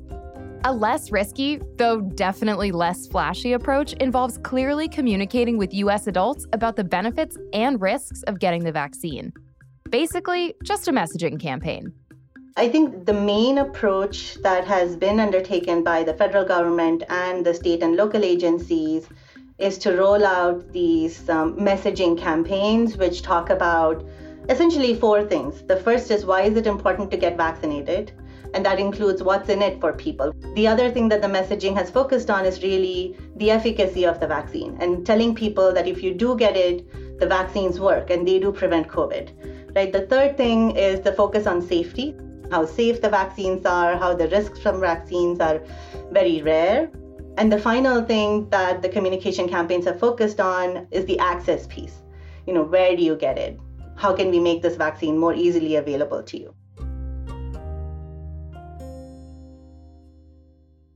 A 0.65 0.73
less 0.73 1.13
risky, 1.13 1.61
though 1.77 2.01
definitely 2.01 2.73
less 2.73 3.07
flashy 3.07 3.53
approach 3.53 3.93
involves 3.95 4.39
clearly 4.39 4.89
communicating 4.89 5.59
with 5.59 5.73
US 5.75 6.07
adults 6.07 6.47
about 6.53 6.77
the 6.77 6.85
benefits 6.85 7.37
and 7.53 7.81
risks 7.81 8.23
of 8.25 8.41
getting 8.41 8.65
the 8.65 8.73
vaccine. 8.73 9.33
Basically, 9.91 10.55
just 10.65 10.89
a 10.89 10.93
messaging 10.93 11.39
campaign. 11.39 11.93
I 12.57 12.69
think 12.69 13.05
the 13.05 13.13
main 13.13 13.59
approach 13.59 14.37
that 14.43 14.65
has 14.67 14.97
been 14.97 15.21
undertaken 15.21 15.85
by 15.85 16.03
the 16.03 16.15
federal 16.15 16.45
government 16.45 17.05
and 17.11 17.45
the 17.45 17.53
state 17.53 17.83
and 17.83 17.97
local 17.97 18.25
agencies 18.25 19.07
is 19.59 19.79
to 19.79 19.97
roll 19.97 20.25
out 20.25 20.73
these 20.73 21.29
um, 21.29 21.57
messaging 21.57 22.19
campaigns 22.19 22.97
which 22.97 23.23
talk 23.23 23.51
about 23.51 24.05
essentially 24.49 24.95
four 24.95 25.25
things. 25.25 25.63
The 25.63 25.77
first 25.77 26.11
is 26.11 26.25
why 26.25 26.43
is 26.43 26.57
it 26.57 26.67
important 26.67 27.11
to 27.11 27.17
get 27.17 27.37
vaccinated? 27.37 28.13
And 28.55 28.65
that 28.65 28.79
includes 28.79 29.23
what's 29.23 29.49
in 29.49 29.61
it 29.61 29.81
for 29.81 29.93
people. 29.93 30.33
The 30.55 30.69
other 30.69 30.91
thing 30.91 31.09
that 31.09 31.21
the 31.21 31.29
messaging 31.29 31.75
has 31.77 31.91
focused 31.91 32.31
on 32.31 32.45
is 32.47 32.63
really 32.63 33.19
the 33.37 33.51
efficacy 33.51 34.07
of 34.07 34.21
the 34.21 34.27
vaccine 34.27 34.77
and 34.81 35.05
telling 35.05 35.35
people 35.35 35.73
that 35.73 35.89
if 35.89 36.03
you 36.03 36.15
do 36.15 36.37
get 36.37 36.57
it, 36.57 36.87
the 37.19 37.27
vaccines 37.27 37.81
work 37.81 38.11
and 38.11 38.27
they 38.27 38.39
do 38.39 38.53
prevent 38.53 38.89
COVID. 38.89 39.75
Right? 39.75 39.93
The 39.93 40.07
third 40.07 40.37
thing 40.37 40.77
is 40.77 41.01
the 41.01 41.13
focus 41.13 41.47
on 41.47 41.61
safety, 41.61 42.15
how 42.51 42.65
safe 42.65 43.03
the 43.03 43.11
vaccines 43.11 43.67
are, 43.67 43.97
how 43.97 44.15
the 44.15 44.29
risks 44.29 44.61
from 44.61 44.81
vaccines 44.81 45.41
are 45.41 45.61
very 46.13 46.41
rare. 46.43 46.91
And 47.37 47.53
the 47.53 47.59
final 47.59 48.03
thing 48.03 48.49
that 48.51 48.81
the 48.81 48.89
communication 48.89 49.49
campaigns 49.49 49.85
have 49.85 49.99
focused 49.99 50.41
on 50.41 50.87
is 50.91 51.05
the 51.05 51.19
access 51.19 51.67
piece. 51.67 51.97
You 52.47 52.55
know, 52.55 52.63
where 52.63 52.97
do 52.97 53.03
you 53.03 53.17
get 53.17 53.37
it? 53.37 53.61
How 53.97 54.15
can 54.15 54.31
we 54.31 54.39
make 54.39 54.63
this 54.63 54.77
vaccine 54.77 55.19
more 55.19 55.35
easily 55.35 55.77
available 55.77 56.23
to 56.23 56.39
you? 56.39 56.55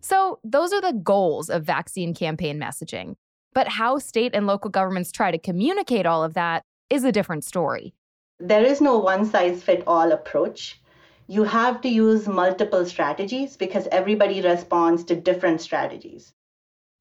So, 0.00 0.38
those 0.42 0.72
are 0.72 0.80
the 0.80 0.98
goals 1.02 1.50
of 1.50 1.64
vaccine 1.64 2.14
campaign 2.14 2.58
messaging. 2.58 3.16
But 3.52 3.68
how 3.68 3.98
state 3.98 4.34
and 4.34 4.46
local 4.46 4.70
governments 4.70 5.12
try 5.12 5.30
to 5.30 5.38
communicate 5.38 6.06
all 6.06 6.22
of 6.22 6.34
that 6.34 6.62
is 6.88 7.04
a 7.04 7.12
different 7.12 7.44
story. 7.44 7.94
There 8.38 8.64
is 8.64 8.80
no 8.80 8.98
one 8.98 9.24
size 9.24 9.62
fit 9.62 9.82
all 9.86 10.12
approach. 10.12 10.80
You 11.26 11.44
have 11.44 11.80
to 11.82 11.88
use 11.88 12.26
multiple 12.26 12.86
strategies 12.86 13.56
because 13.56 13.86
everybody 13.92 14.40
responds 14.40 15.04
to 15.04 15.16
different 15.16 15.60
strategies. 15.60 16.32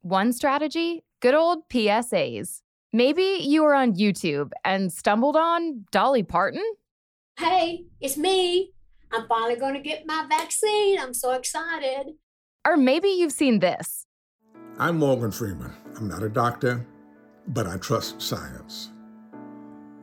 One 0.01 0.33
strategy 0.33 1.03
good 1.21 1.35
old 1.35 1.67
PSAs. 1.69 2.61
Maybe 2.91 3.37
you 3.41 3.63
were 3.63 3.75
on 3.75 3.93
YouTube 3.93 4.51
and 4.65 4.91
stumbled 4.91 5.35
on 5.35 5.85
Dolly 5.91 6.23
Parton? 6.23 6.63
Hey, 7.37 7.85
it's 8.01 8.17
me. 8.17 8.71
I'm 9.11 9.27
finally 9.27 9.57
going 9.57 9.75
to 9.75 9.79
get 9.79 10.07
my 10.07 10.25
vaccine. 10.27 10.99
I'm 10.99 11.13
so 11.13 11.33
excited. 11.33 12.15
Or 12.65 12.77
maybe 12.77 13.09
you've 13.09 13.31
seen 13.31 13.59
this. 13.59 14.07
I'm 14.79 14.97
Morgan 14.97 15.31
Freeman. 15.31 15.71
I'm 15.97 16.07
not 16.07 16.23
a 16.23 16.29
doctor, 16.29 16.83
but 17.49 17.67
I 17.67 17.77
trust 17.77 18.21
science. 18.21 18.89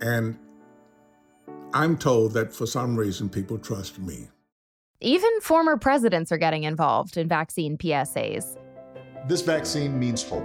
And 0.00 0.38
I'm 1.74 1.98
told 1.98 2.34
that 2.34 2.54
for 2.54 2.66
some 2.66 2.96
reason 2.96 3.28
people 3.28 3.58
trust 3.58 3.98
me. 3.98 4.28
Even 5.00 5.40
former 5.40 5.76
presidents 5.76 6.30
are 6.30 6.38
getting 6.38 6.62
involved 6.62 7.16
in 7.16 7.26
vaccine 7.26 7.76
PSAs. 7.76 8.56
This 9.26 9.42
vaccine 9.42 9.98
means 9.98 10.22
hope. 10.22 10.44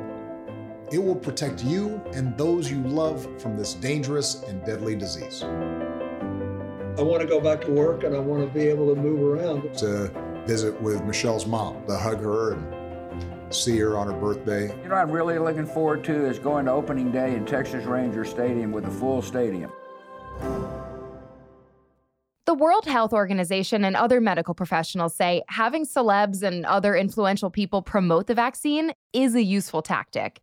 It 0.91 1.01
will 1.01 1.15
protect 1.15 1.63
you 1.63 2.01
and 2.13 2.38
those 2.38 2.69
you 2.69 2.82
love 2.82 3.25
from 3.41 3.58
this 3.58 3.75
dangerous 3.75 4.43
and 4.43 4.63
deadly 4.65 4.93
disease. 4.93 5.43
I 5.43 7.01
want 7.01 7.21
to 7.21 7.27
go 7.27 7.39
back 7.39 7.62
to 7.62 7.71
work 7.71 8.04
and 8.04 8.13
I 8.13 8.19
want 8.19 8.45
to 8.45 8.54
be 8.54 8.67
able 8.67 8.93
to 8.93 9.01
move 9.01 9.21
around. 9.21 9.73
To 9.77 10.12
visit 10.45 10.80
with 10.82 11.01
Michelle's 11.06 11.45
mom, 11.45 11.86
to 11.88 11.97
hug 11.97 12.19
her 12.19 12.54
and 12.54 13.54
see 13.54 13.77
her 13.77 13.97
on 13.97 14.08
her 14.08 14.19
birthday. 14.19 14.67
You 14.84 14.89
know, 14.89 14.95
I'm 14.95 15.12
really 15.12 15.39
looking 15.39 15.65
forward 15.65 16.04
to 16.06 16.25
is 16.25 16.39
going 16.39 16.65
to 16.65 16.71
opening 16.71 17.10
day 17.10 17.36
in 17.36 17.45
Texas 17.45 17.86
Ranger 17.86 18.25
Stadium 18.25 18.73
with 18.73 18.86
a 18.86 18.91
full 18.91 19.21
stadium. 19.21 19.71
The 22.45 22.54
World 22.54 22.86
Health 22.86 23.13
Organization 23.13 23.86
and 23.86 23.95
other 23.95 24.19
medical 24.19 24.54
professionals 24.54 25.15
say 25.15 25.41
having 25.47 25.86
celebs 25.86 26.43
and 26.43 26.65
other 26.65 26.95
influential 26.95 27.49
people 27.49 27.82
promote 27.82 28.27
the 28.27 28.36
vaccine 28.36 28.91
is 29.13 29.36
a 29.36 29.43
useful 29.43 29.82
tactic. 29.82 30.41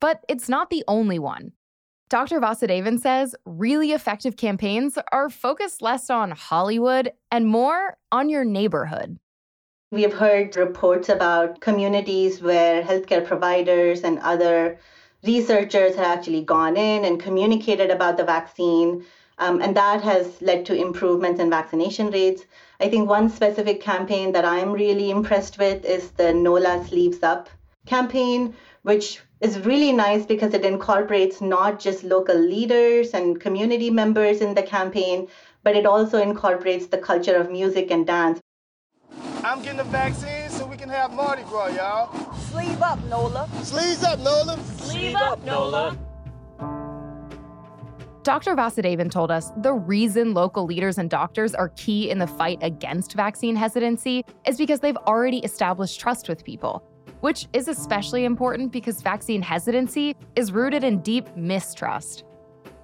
But 0.00 0.24
it's 0.28 0.48
not 0.48 0.70
the 0.70 0.84
only 0.88 1.18
one. 1.18 1.52
Dr. 2.08 2.40
Vasudevan 2.40 2.98
says 2.98 3.34
really 3.44 3.92
effective 3.92 4.36
campaigns 4.36 4.98
are 5.12 5.28
focused 5.28 5.82
less 5.82 6.08
on 6.08 6.30
Hollywood 6.30 7.12
and 7.30 7.46
more 7.46 7.98
on 8.10 8.30
your 8.30 8.44
neighborhood. 8.44 9.18
We 9.90 10.02
have 10.02 10.14
heard 10.14 10.56
reports 10.56 11.08
about 11.08 11.60
communities 11.60 12.40
where 12.40 12.82
healthcare 12.82 13.26
providers 13.26 14.02
and 14.02 14.18
other 14.20 14.78
researchers 15.24 15.96
have 15.96 16.18
actually 16.18 16.42
gone 16.42 16.76
in 16.76 17.04
and 17.04 17.20
communicated 17.20 17.90
about 17.90 18.16
the 18.16 18.24
vaccine 18.24 19.04
Um, 19.40 19.62
and 19.62 19.76
that 19.76 20.02
has 20.02 20.42
led 20.42 20.66
to 20.66 20.74
improvements 20.74 21.40
in 21.40 21.48
vaccination 21.48 22.10
rates. 22.10 22.44
I 22.80 22.88
think 22.88 23.08
one 23.08 23.28
specific 23.28 23.80
campaign 23.80 24.32
that 24.32 24.44
I'm 24.44 24.72
really 24.72 25.10
impressed 25.12 25.58
with 25.58 25.84
is 25.84 26.10
the 26.10 26.32
NOLA 26.32 26.84
Sleeves 26.88 27.22
Up 27.22 27.48
campaign, 27.86 28.54
which 28.82 29.20
is 29.40 29.58
really 29.60 29.92
nice 29.92 30.26
because 30.26 30.54
it 30.54 30.64
incorporates 30.64 31.40
not 31.40 31.78
just 31.78 32.04
local 32.04 32.36
leaders 32.36 33.14
and 33.14 33.40
community 33.40 33.90
members 33.90 34.40
in 34.40 34.54
the 34.54 34.62
campaign, 34.62 35.28
but 35.62 35.76
it 35.76 35.86
also 35.86 36.20
incorporates 36.20 36.86
the 36.86 36.98
culture 36.98 37.36
of 37.36 37.50
music 37.50 37.90
and 37.90 38.06
dance. 38.06 38.40
I'm 39.44 39.62
getting 39.62 39.78
the 39.78 39.84
vaccine 39.84 40.50
so 40.50 40.66
we 40.66 40.76
can 40.76 40.88
have 40.88 41.12
Mardi 41.12 41.42
Gras, 41.44 41.68
y'all. 41.68 42.34
Sleeve 42.50 42.82
up, 42.82 43.02
Nola. 43.04 43.48
Sleeves 43.62 44.02
up, 44.02 44.18
Nola. 44.18 44.58
Sleeve 44.78 45.14
up, 45.14 45.42
Nola. 45.44 45.96
Dr. 48.24 48.54
Vasudevan 48.54 49.10
told 49.10 49.30
us 49.30 49.52
the 49.58 49.72
reason 49.72 50.34
local 50.34 50.66
leaders 50.66 50.98
and 50.98 51.08
doctors 51.08 51.54
are 51.54 51.70
key 51.76 52.10
in 52.10 52.18
the 52.18 52.26
fight 52.26 52.58
against 52.60 53.14
vaccine 53.14 53.56
hesitancy 53.56 54.24
is 54.46 54.58
because 54.58 54.80
they've 54.80 54.98
already 54.98 55.38
established 55.38 55.98
trust 55.98 56.28
with 56.28 56.44
people, 56.44 56.82
which 57.20 57.48
is 57.52 57.68
especially 57.68 58.24
important 58.24 58.72
because 58.72 59.02
vaccine 59.02 59.42
hesitancy 59.42 60.14
is 60.36 60.52
rooted 60.52 60.84
in 60.84 61.00
deep 61.00 61.34
mistrust. 61.36 62.24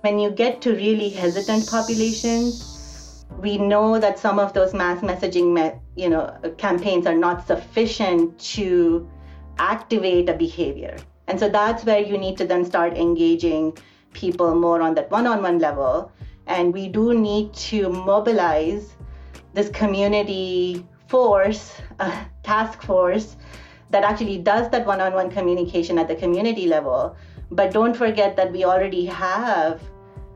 When 0.00 0.18
you 0.18 0.30
get 0.30 0.60
to 0.62 0.74
really 0.74 1.08
hesitant 1.08 1.68
populations, 1.68 3.24
we 3.38 3.58
know 3.58 3.98
that 3.98 4.18
some 4.18 4.38
of 4.38 4.52
those 4.52 4.74
mass 4.74 5.00
messaging 5.00 5.80
you 5.96 6.08
know, 6.08 6.36
campaigns 6.58 7.06
are 7.06 7.16
not 7.16 7.46
sufficient 7.46 8.38
to 8.38 9.08
activate 9.58 10.28
a 10.28 10.34
behavior. 10.34 10.96
And 11.26 11.38
so 11.40 11.48
that's 11.48 11.84
where 11.84 12.00
you 12.00 12.18
need 12.18 12.36
to 12.38 12.46
then 12.46 12.64
start 12.64 12.96
engaging 12.96 13.76
people 14.12 14.54
more 14.54 14.82
on 14.82 14.94
that 14.94 15.10
one 15.10 15.26
on 15.26 15.42
one 15.42 15.58
level. 15.58 16.12
And 16.46 16.72
we 16.72 16.88
do 16.88 17.14
need 17.14 17.54
to 17.54 17.88
mobilize 17.88 18.94
this 19.54 19.70
community 19.70 20.86
force, 21.06 21.74
uh, 22.00 22.24
task 22.42 22.82
force, 22.82 23.36
that 23.94 24.02
actually 24.02 24.38
does 24.38 24.68
that 24.70 24.84
one 24.84 25.00
on 25.00 25.12
one 25.14 25.30
communication 25.30 25.98
at 26.00 26.08
the 26.08 26.16
community 26.16 26.66
level. 26.66 27.16
But 27.52 27.72
don't 27.72 27.94
forget 27.94 28.34
that 28.34 28.50
we 28.50 28.64
already 28.64 29.06
have 29.06 29.80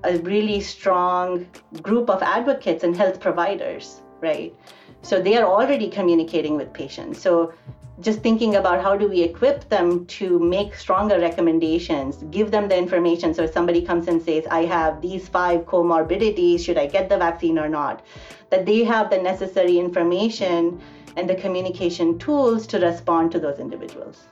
a 0.05 0.17
really 0.19 0.61
strong 0.61 1.45
group 1.83 2.09
of 2.09 2.23
advocates 2.23 2.85
and 2.85 2.97
health 2.97 3.19
providers, 3.19 4.01
right? 4.21 4.55
So 5.03 5.21
they 5.21 5.37
are 5.37 5.45
already 5.45 5.91
communicating 5.91 6.57
with 6.57 6.73
patients. 6.73 7.21
So 7.21 7.53
just 8.01 8.21
thinking 8.21 8.55
about 8.55 8.81
how 8.81 8.97
do 8.97 9.09
we 9.09 9.23
equip 9.23 9.69
them 9.69 10.07
to 10.19 10.39
make 10.39 10.77
stronger 10.77 11.19
recommendations, 11.19 12.23
give 12.31 12.53
them 12.53 12.69
the 12.69 12.79
information. 12.79 13.35
So 13.35 13.43
if 13.43 13.53
somebody 13.53 13.83
comes 13.83 14.07
and 14.07 14.23
says, 14.23 14.47
I 14.53 14.67
have 14.67 15.03
these 15.03 15.27
five 15.27 15.63
comorbidities, 15.63 16.65
should 16.65 16.79
I 16.79 16.87
get 16.87 17.09
the 17.09 17.19
vaccine 17.19 17.59
or 17.59 17.69
not? 17.69 18.07
That 18.51 18.67
they 18.67 18.85
have 18.85 19.11
the 19.11 19.21
necessary 19.21 19.79
information 19.79 20.81
and 21.19 21.29
the 21.29 21.35
communication 21.35 22.19
tools 22.19 22.67
to 22.69 22.79
respond 22.79 23.33
to 23.33 23.41
those 23.41 23.59
individuals. 23.59 24.23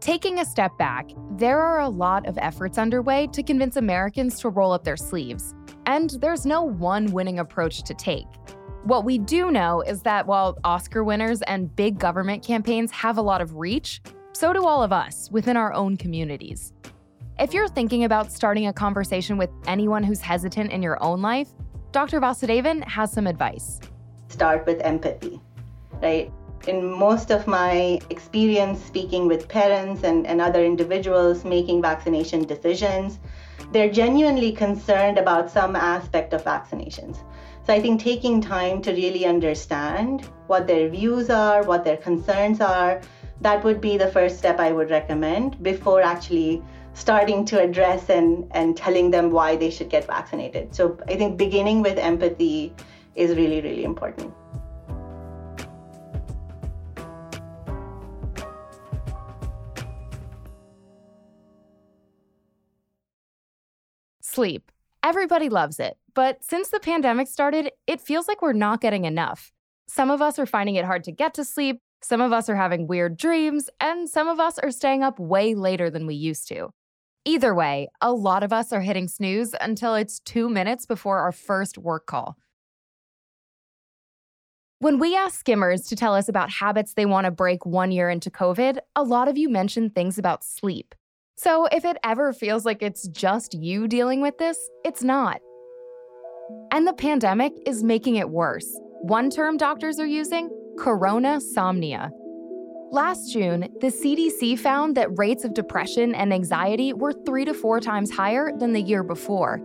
Taking 0.00 0.40
a 0.40 0.44
step 0.44 0.76
back, 0.76 1.10
there 1.36 1.60
are 1.60 1.80
a 1.80 1.88
lot 1.88 2.26
of 2.26 2.36
efforts 2.38 2.76
underway 2.76 3.28
to 3.28 3.40
convince 3.40 3.76
Americans 3.76 4.40
to 4.40 4.48
roll 4.48 4.72
up 4.72 4.82
their 4.82 4.96
sleeves. 4.96 5.54
And 5.86 6.10
there's 6.20 6.44
no 6.44 6.62
one 6.64 7.06
winning 7.12 7.38
approach 7.38 7.84
to 7.84 7.94
take. 7.94 8.26
What 8.82 9.04
we 9.04 9.16
do 9.16 9.52
know 9.52 9.80
is 9.82 10.02
that 10.02 10.26
while 10.26 10.58
Oscar 10.64 11.04
winners 11.04 11.40
and 11.42 11.74
big 11.76 12.00
government 12.00 12.44
campaigns 12.44 12.90
have 12.90 13.16
a 13.16 13.22
lot 13.22 13.40
of 13.40 13.54
reach, 13.54 14.02
so 14.32 14.52
do 14.52 14.66
all 14.66 14.82
of 14.82 14.92
us 14.92 15.30
within 15.30 15.56
our 15.56 15.72
own 15.72 15.96
communities. 15.96 16.72
If 17.38 17.54
you're 17.54 17.68
thinking 17.68 18.02
about 18.02 18.32
starting 18.32 18.66
a 18.66 18.72
conversation 18.72 19.36
with 19.36 19.50
anyone 19.68 20.02
who's 20.02 20.20
hesitant 20.20 20.72
in 20.72 20.82
your 20.82 21.00
own 21.00 21.22
life, 21.22 21.50
Dr. 21.92 22.20
Vasudevan 22.20 22.82
has 22.88 23.12
some 23.12 23.28
advice. 23.28 23.78
Start 24.28 24.66
with 24.66 24.80
empathy, 24.80 25.40
right? 26.02 26.30
In 26.66 26.84
most 26.84 27.30
of 27.30 27.46
my 27.46 28.00
experience 28.10 28.82
speaking 28.84 29.26
with 29.26 29.48
parents 29.48 30.04
and, 30.04 30.26
and 30.26 30.40
other 30.40 30.64
individuals 30.64 31.44
making 31.44 31.82
vaccination 31.82 32.44
decisions, 32.44 33.18
they're 33.72 33.90
genuinely 33.90 34.52
concerned 34.52 35.18
about 35.18 35.50
some 35.50 35.74
aspect 35.74 36.34
of 36.34 36.44
vaccinations. 36.44 37.18
So 37.64 37.72
I 37.72 37.80
think 37.80 38.00
taking 38.00 38.40
time 38.40 38.82
to 38.82 38.92
really 38.92 39.24
understand 39.24 40.28
what 40.46 40.66
their 40.66 40.88
views 40.88 41.30
are, 41.30 41.62
what 41.62 41.84
their 41.84 41.96
concerns 41.96 42.60
are, 42.60 43.00
that 43.40 43.64
would 43.64 43.80
be 43.80 43.96
the 43.96 44.08
first 44.08 44.38
step 44.38 44.60
I 44.60 44.72
would 44.72 44.90
recommend 44.90 45.62
before 45.62 46.02
actually 46.02 46.62
starting 46.94 47.44
to 47.46 47.60
address 47.60 48.10
and, 48.10 48.46
and 48.52 48.76
telling 48.76 49.10
them 49.10 49.30
why 49.30 49.56
they 49.56 49.70
should 49.70 49.88
get 49.88 50.06
vaccinated. 50.06 50.74
So 50.74 50.98
I 51.08 51.16
think 51.16 51.38
beginning 51.38 51.82
with 51.82 51.98
empathy 51.98 52.74
is 53.14 53.36
really, 53.36 53.60
really 53.60 53.84
important. 53.84 54.32
Sleep. 64.32 64.72
Everybody 65.02 65.50
loves 65.50 65.78
it, 65.78 65.98
but 66.14 66.42
since 66.42 66.68
the 66.68 66.80
pandemic 66.80 67.28
started, 67.28 67.70
it 67.86 68.00
feels 68.00 68.28
like 68.28 68.40
we're 68.40 68.54
not 68.54 68.80
getting 68.80 69.04
enough. 69.04 69.52
Some 69.88 70.10
of 70.10 70.22
us 70.22 70.38
are 70.38 70.46
finding 70.46 70.76
it 70.76 70.86
hard 70.86 71.04
to 71.04 71.12
get 71.12 71.34
to 71.34 71.44
sleep, 71.44 71.80
some 72.00 72.22
of 72.22 72.32
us 72.32 72.48
are 72.48 72.56
having 72.56 72.86
weird 72.86 73.18
dreams, 73.18 73.68
and 73.78 74.08
some 74.08 74.28
of 74.28 74.40
us 74.40 74.58
are 74.58 74.70
staying 74.70 75.02
up 75.02 75.18
way 75.18 75.54
later 75.54 75.90
than 75.90 76.06
we 76.06 76.14
used 76.14 76.48
to. 76.48 76.70
Either 77.26 77.54
way, 77.54 77.88
a 78.00 78.10
lot 78.10 78.42
of 78.42 78.54
us 78.54 78.72
are 78.72 78.80
hitting 78.80 79.06
snooze 79.06 79.54
until 79.60 79.94
it's 79.94 80.18
two 80.20 80.48
minutes 80.48 80.86
before 80.86 81.18
our 81.18 81.32
first 81.32 81.76
work 81.76 82.06
call. 82.06 82.38
When 84.78 84.98
we 84.98 85.14
asked 85.14 85.40
skimmers 85.40 85.82
to 85.88 85.96
tell 85.96 86.14
us 86.14 86.30
about 86.30 86.48
habits 86.48 86.94
they 86.94 87.04
want 87.04 87.26
to 87.26 87.30
break 87.30 87.66
one 87.66 87.92
year 87.92 88.08
into 88.08 88.30
COVID, 88.30 88.78
a 88.96 89.02
lot 89.02 89.28
of 89.28 89.36
you 89.36 89.50
mentioned 89.50 89.94
things 89.94 90.16
about 90.16 90.42
sleep. 90.42 90.94
So 91.34 91.66
if 91.66 91.84
it 91.84 91.96
ever 92.04 92.32
feels 92.32 92.64
like 92.64 92.82
it's 92.82 93.08
just 93.08 93.54
you 93.54 93.88
dealing 93.88 94.20
with 94.20 94.38
this, 94.38 94.58
it's 94.84 95.02
not. 95.02 95.40
And 96.72 96.86
the 96.86 96.92
pandemic 96.92 97.52
is 97.66 97.82
making 97.82 98.16
it 98.16 98.28
worse. 98.28 98.68
One 99.00 99.30
term 99.30 99.56
doctors 99.56 99.98
are 99.98 100.06
using 100.06 100.50
corona 100.78 101.38
somnia. 101.38 102.10
Last 102.90 103.32
June, 103.32 103.68
the 103.80 103.86
CDC 103.86 104.58
found 104.58 104.96
that 104.96 105.18
rates 105.18 105.44
of 105.44 105.54
depression 105.54 106.14
and 106.14 106.32
anxiety 106.32 106.92
were 106.92 107.12
three 107.12 107.44
to 107.46 107.54
four 107.54 107.80
times 107.80 108.10
higher 108.10 108.52
than 108.58 108.72
the 108.74 108.82
year 108.82 109.02
before. 109.02 109.60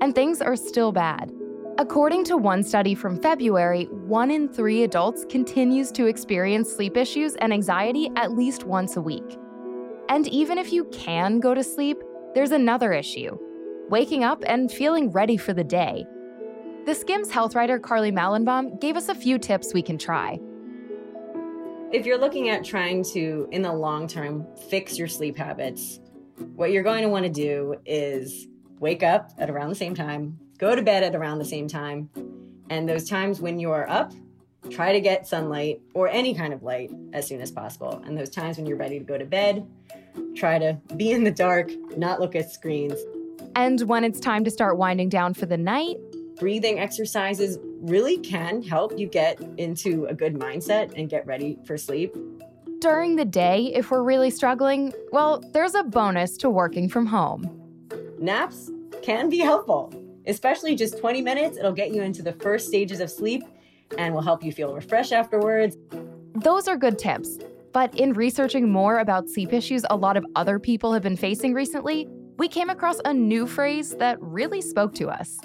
And 0.00 0.14
things 0.14 0.42
are 0.42 0.56
still 0.56 0.90
bad. 0.90 1.30
According 1.78 2.24
to 2.24 2.36
one 2.36 2.62
study 2.62 2.94
from 2.94 3.22
February, 3.22 3.84
one 3.84 4.30
in 4.30 4.48
three 4.48 4.82
adults 4.82 5.24
continues 5.30 5.90
to 5.92 6.06
experience 6.06 6.72
sleep 6.72 6.96
issues 6.96 7.34
and 7.36 7.52
anxiety 7.52 8.10
at 8.16 8.32
least 8.32 8.64
once 8.64 8.96
a 8.96 9.00
week. 9.00 9.38
And 10.12 10.28
even 10.28 10.58
if 10.58 10.74
you 10.74 10.84
can 10.92 11.40
go 11.40 11.54
to 11.54 11.64
sleep, 11.64 12.02
there's 12.34 12.50
another 12.50 12.92
issue 12.92 13.38
waking 13.88 14.24
up 14.24 14.44
and 14.46 14.70
feeling 14.70 15.10
ready 15.10 15.38
for 15.38 15.54
the 15.54 15.64
day. 15.64 16.04
The 16.84 16.94
Skimm's 16.94 17.30
health 17.30 17.54
writer 17.54 17.78
Carly 17.78 18.12
Mallenbaum 18.12 18.78
gave 18.78 18.98
us 18.98 19.08
a 19.08 19.14
few 19.14 19.38
tips 19.38 19.72
we 19.72 19.80
can 19.80 19.96
try. 19.96 20.38
If 21.92 22.04
you're 22.04 22.18
looking 22.18 22.50
at 22.50 22.62
trying 22.62 23.04
to, 23.14 23.48
in 23.52 23.62
the 23.62 23.72
long 23.72 24.06
term, 24.06 24.46
fix 24.68 24.98
your 24.98 25.08
sleep 25.08 25.34
habits, 25.34 25.98
what 26.56 26.72
you're 26.72 26.82
going 26.82 27.04
to 27.04 27.08
want 27.08 27.24
to 27.24 27.32
do 27.32 27.76
is 27.86 28.48
wake 28.80 29.02
up 29.02 29.30
at 29.38 29.48
around 29.48 29.70
the 29.70 29.74
same 29.74 29.94
time, 29.94 30.38
go 30.58 30.76
to 30.76 30.82
bed 30.82 31.02
at 31.02 31.14
around 31.14 31.38
the 31.38 31.46
same 31.46 31.68
time, 31.68 32.10
and 32.68 32.86
those 32.86 33.08
times 33.08 33.40
when 33.40 33.58
you 33.58 33.70
are 33.70 33.88
up, 33.88 34.12
try 34.70 34.92
to 34.92 35.00
get 35.00 35.26
sunlight 35.26 35.80
or 35.94 36.08
any 36.08 36.34
kind 36.34 36.52
of 36.52 36.62
light 36.62 36.90
as 37.12 37.26
soon 37.26 37.40
as 37.40 37.50
possible. 37.50 38.02
And 38.04 38.16
those 38.16 38.30
times 38.30 38.58
when 38.58 38.66
you're 38.66 38.76
ready 38.76 38.98
to 38.98 39.04
go 39.04 39.18
to 39.18 39.24
bed, 39.24 39.66
try 40.34 40.58
to 40.58 40.78
be 40.96 41.10
in 41.10 41.24
the 41.24 41.30
dark, 41.30 41.70
not 41.96 42.20
look 42.20 42.34
at 42.34 42.50
screens. 42.50 42.98
And 43.54 43.80
when 43.82 44.04
it's 44.04 44.20
time 44.20 44.44
to 44.44 44.50
start 44.50 44.78
winding 44.78 45.08
down 45.08 45.34
for 45.34 45.46
the 45.46 45.58
night, 45.58 45.96
breathing 46.38 46.78
exercises 46.78 47.58
really 47.82 48.16
can 48.18 48.62
help 48.62 48.98
you 48.98 49.06
get 49.06 49.40
into 49.58 50.06
a 50.06 50.14
good 50.14 50.34
mindset 50.34 50.92
and 50.96 51.08
get 51.08 51.26
ready 51.26 51.58
for 51.66 51.76
sleep. 51.76 52.16
During 52.80 53.16
the 53.16 53.24
day, 53.24 53.72
if 53.74 53.90
we're 53.90 54.02
really 54.02 54.30
struggling, 54.30 54.92
well, 55.12 55.42
there's 55.52 55.74
a 55.74 55.84
bonus 55.84 56.36
to 56.38 56.50
working 56.50 56.88
from 56.88 57.06
home. 57.06 57.48
Naps 58.18 58.70
can 59.02 59.28
be 59.28 59.38
helpful, 59.38 59.92
especially 60.26 60.74
just 60.74 60.98
20 60.98 61.22
minutes. 61.22 61.58
It'll 61.58 61.72
get 61.72 61.94
you 61.94 62.02
into 62.02 62.22
the 62.22 62.32
first 62.32 62.68
stages 62.68 63.00
of 63.00 63.10
sleep 63.10 63.44
and 63.98 64.14
will 64.14 64.22
help 64.22 64.42
you 64.42 64.52
feel 64.52 64.74
refreshed 64.74 65.12
afterwards. 65.12 65.76
Those 66.34 66.66
are 66.66 66.76
good 66.76 66.98
tips. 66.98 67.38
But 67.72 67.94
in 67.98 68.12
researching 68.12 68.70
more 68.70 68.98
about 68.98 69.28
sleep 69.28 69.52
issues 69.52 69.84
a 69.88 69.96
lot 69.96 70.16
of 70.16 70.26
other 70.36 70.58
people 70.58 70.92
have 70.92 71.02
been 71.02 71.16
facing 71.16 71.54
recently, 71.54 72.06
we 72.36 72.48
came 72.48 72.68
across 72.68 73.00
a 73.04 73.14
new 73.14 73.46
phrase 73.46 73.94
that 73.96 74.20
really 74.20 74.60
spoke 74.60 74.94
to 74.94 75.08
us. 75.08 75.38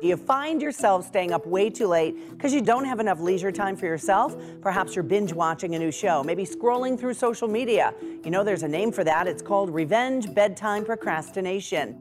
Do 0.00 0.06
you 0.06 0.16
find 0.16 0.62
yourself 0.62 1.06
staying 1.06 1.32
up 1.32 1.44
way 1.44 1.70
too 1.70 1.88
late 1.88 2.14
because 2.30 2.54
you 2.54 2.60
don't 2.60 2.84
have 2.84 3.00
enough 3.00 3.20
leisure 3.20 3.50
time 3.50 3.74
for 3.74 3.86
yourself. 3.86 4.36
Perhaps 4.60 4.94
you're 4.94 5.02
binge 5.02 5.32
watching 5.32 5.74
a 5.74 5.78
new 5.78 5.90
show, 5.90 6.22
maybe 6.22 6.44
scrolling 6.44 6.98
through 6.98 7.14
social 7.14 7.48
media. 7.48 7.92
You 8.24 8.30
know, 8.30 8.44
there's 8.44 8.62
a 8.62 8.68
name 8.68 8.92
for 8.92 9.02
that. 9.02 9.26
It's 9.26 9.42
called 9.42 9.70
revenge 9.70 10.32
bedtime 10.32 10.84
procrastination. 10.84 12.00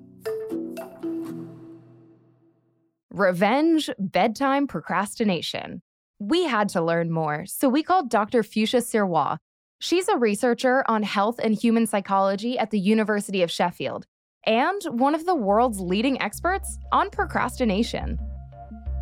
Revenge 3.09 3.89
bedtime 3.97 4.67
procrastination. 4.67 5.81
We 6.19 6.43
had 6.43 6.69
to 6.69 6.81
learn 6.83 7.11
more, 7.11 7.45
so 7.47 7.67
we 7.67 7.81
called 7.81 8.11
Dr. 8.11 8.43
Fuchsia 8.43 8.77
Sirois. 8.77 9.37
She's 9.79 10.07
a 10.07 10.17
researcher 10.17 10.83
on 10.87 11.03
health 11.03 11.39
and 11.41 11.53
human 11.53 11.85
psychology 11.85 12.57
at 12.57 12.71
the 12.71 12.79
University 12.79 13.43
of 13.43 13.51
Sheffield 13.51 14.07
and 14.45 14.81
one 14.89 15.13
of 15.13 15.27
the 15.27 15.35
world's 15.35 15.79
leading 15.79 16.19
experts 16.19 16.79
on 16.91 17.11
procrastination. 17.11 18.17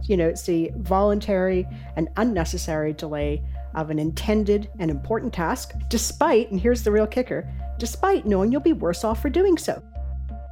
You 0.04 0.18
know, 0.18 0.28
it's 0.28 0.44
the 0.44 0.72
voluntary 0.76 1.66
and 1.96 2.10
unnecessary 2.18 2.92
delay 2.92 3.42
of 3.74 3.90
an 3.90 4.00
intended 4.00 4.70
and 4.80 4.92
important 4.92 5.34
task, 5.34 5.72
despite, 5.90 6.52
and 6.52 6.60
here's 6.60 6.84
the 6.84 6.92
real 6.92 7.08
kicker, 7.08 7.50
despite 7.80 8.26
knowing 8.26 8.52
you'll 8.52 8.60
be 8.60 8.74
worse 8.74 9.06
off 9.06 9.22
for 9.22 9.30
doing 9.30 9.58
so. 9.58 9.82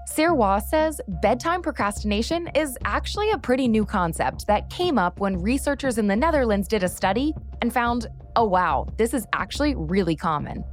Sirois 0.09 0.63
says 0.63 1.01
bedtime 1.21 1.61
procrastination 1.61 2.47
is 2.55 2.77
actually 2.85 3.31
a 3.31 3.37
pretty 3.37 3.67
new 3.67 3.85
concept 3.85 4.47
that 4.47 4.69
came 4.69 4.97
up 4.97 5.19
when 5.19 5.41
researchers 5.41 5.97
in 5.97 6.07
the 6.07 6.15
Netherlands 6.15 6.67
did 6.67 6.83
a 6.83 6.89
study 6.89 7.33
and 7.61 7.73
found, 7.73 8.07
oh 8.35 8.45
wow, 8.45 8.87
this 8.97 9.13
is 9.13 9.25
actually 9.33 9.75
really 9.75 10.15
common. 10.15 10.63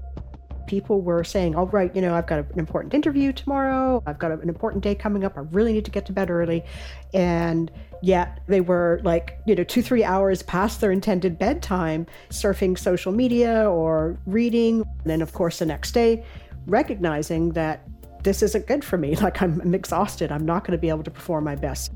People 0.67 1.01
were 1.01 1.25
saying, 1.25 1.57
all 1.57 1.69
oh, 1.73 1.91
you 1.95 2.01
know, 2.01 2.15
I've 2.15 2.29
got 2.29 2.39
an 2.39 2.59
important 2.59 2.95
interview 2.95 3.33
tomorrow. 3.33 4.03
I've 4.07 4.21
got 4.21 4.31
an 4.31 4.49
important 4.49 4.85
day 4.85 4.95
coming 4.95 5.25
up. 5.25 5.37
I 5.37 5.41
really 5.41 5.73
need 5.73 5.85
to 5.85 5.91
get 5.91 6.07
to 6.07 6.13
bed 6.13 6.31
early. 6.31 6.65
And 7.13 7.73
yet 8.03 8.41
they 8.47 8.61
were 8.61 9.01
like, 9.03 9.41
you 9.47 9.57
know, 9.57 9.65
two, 9.65 9.83
three 9.83 10.05
hours 10.05 10.45
past 10.45 10.81
their 10.81 10.93
intended 10.93 11.39
bedtime, 11.39 12.07
surfing 12.29 12.79
social 12.79 13.11
media 13.11 13.69
or 13.69 14.17
reading. 14.27 14.83
And 14.83 15.07
then, 15.07 15.23
of 15.23 15.33
course, 15.33 15.59
the 15.59 15.67
next 15.67 15.91
day, 15.91 16.25
recognizing 16.67 17.51
that 17.55 17.85
this 18.23 18.43
isn't 18.43 18.69
good 18.69 18.85
for 18.85 18.97
me. 18.97 19.17
Like, 19.21 19.43
I'm, 19.43 19.61
I'm 19.61 19.75
exhausted. 19.75 20.31
I'm 20.31 20.47
not 20.47 20.65
going 20.65 20.73
to 20.73 20.81
be 20.81 20.89
able 20.89 21.03
to 21.03 21.11
perform 21.11 21.45
my 21.45 21.57
best. 21.57 21.93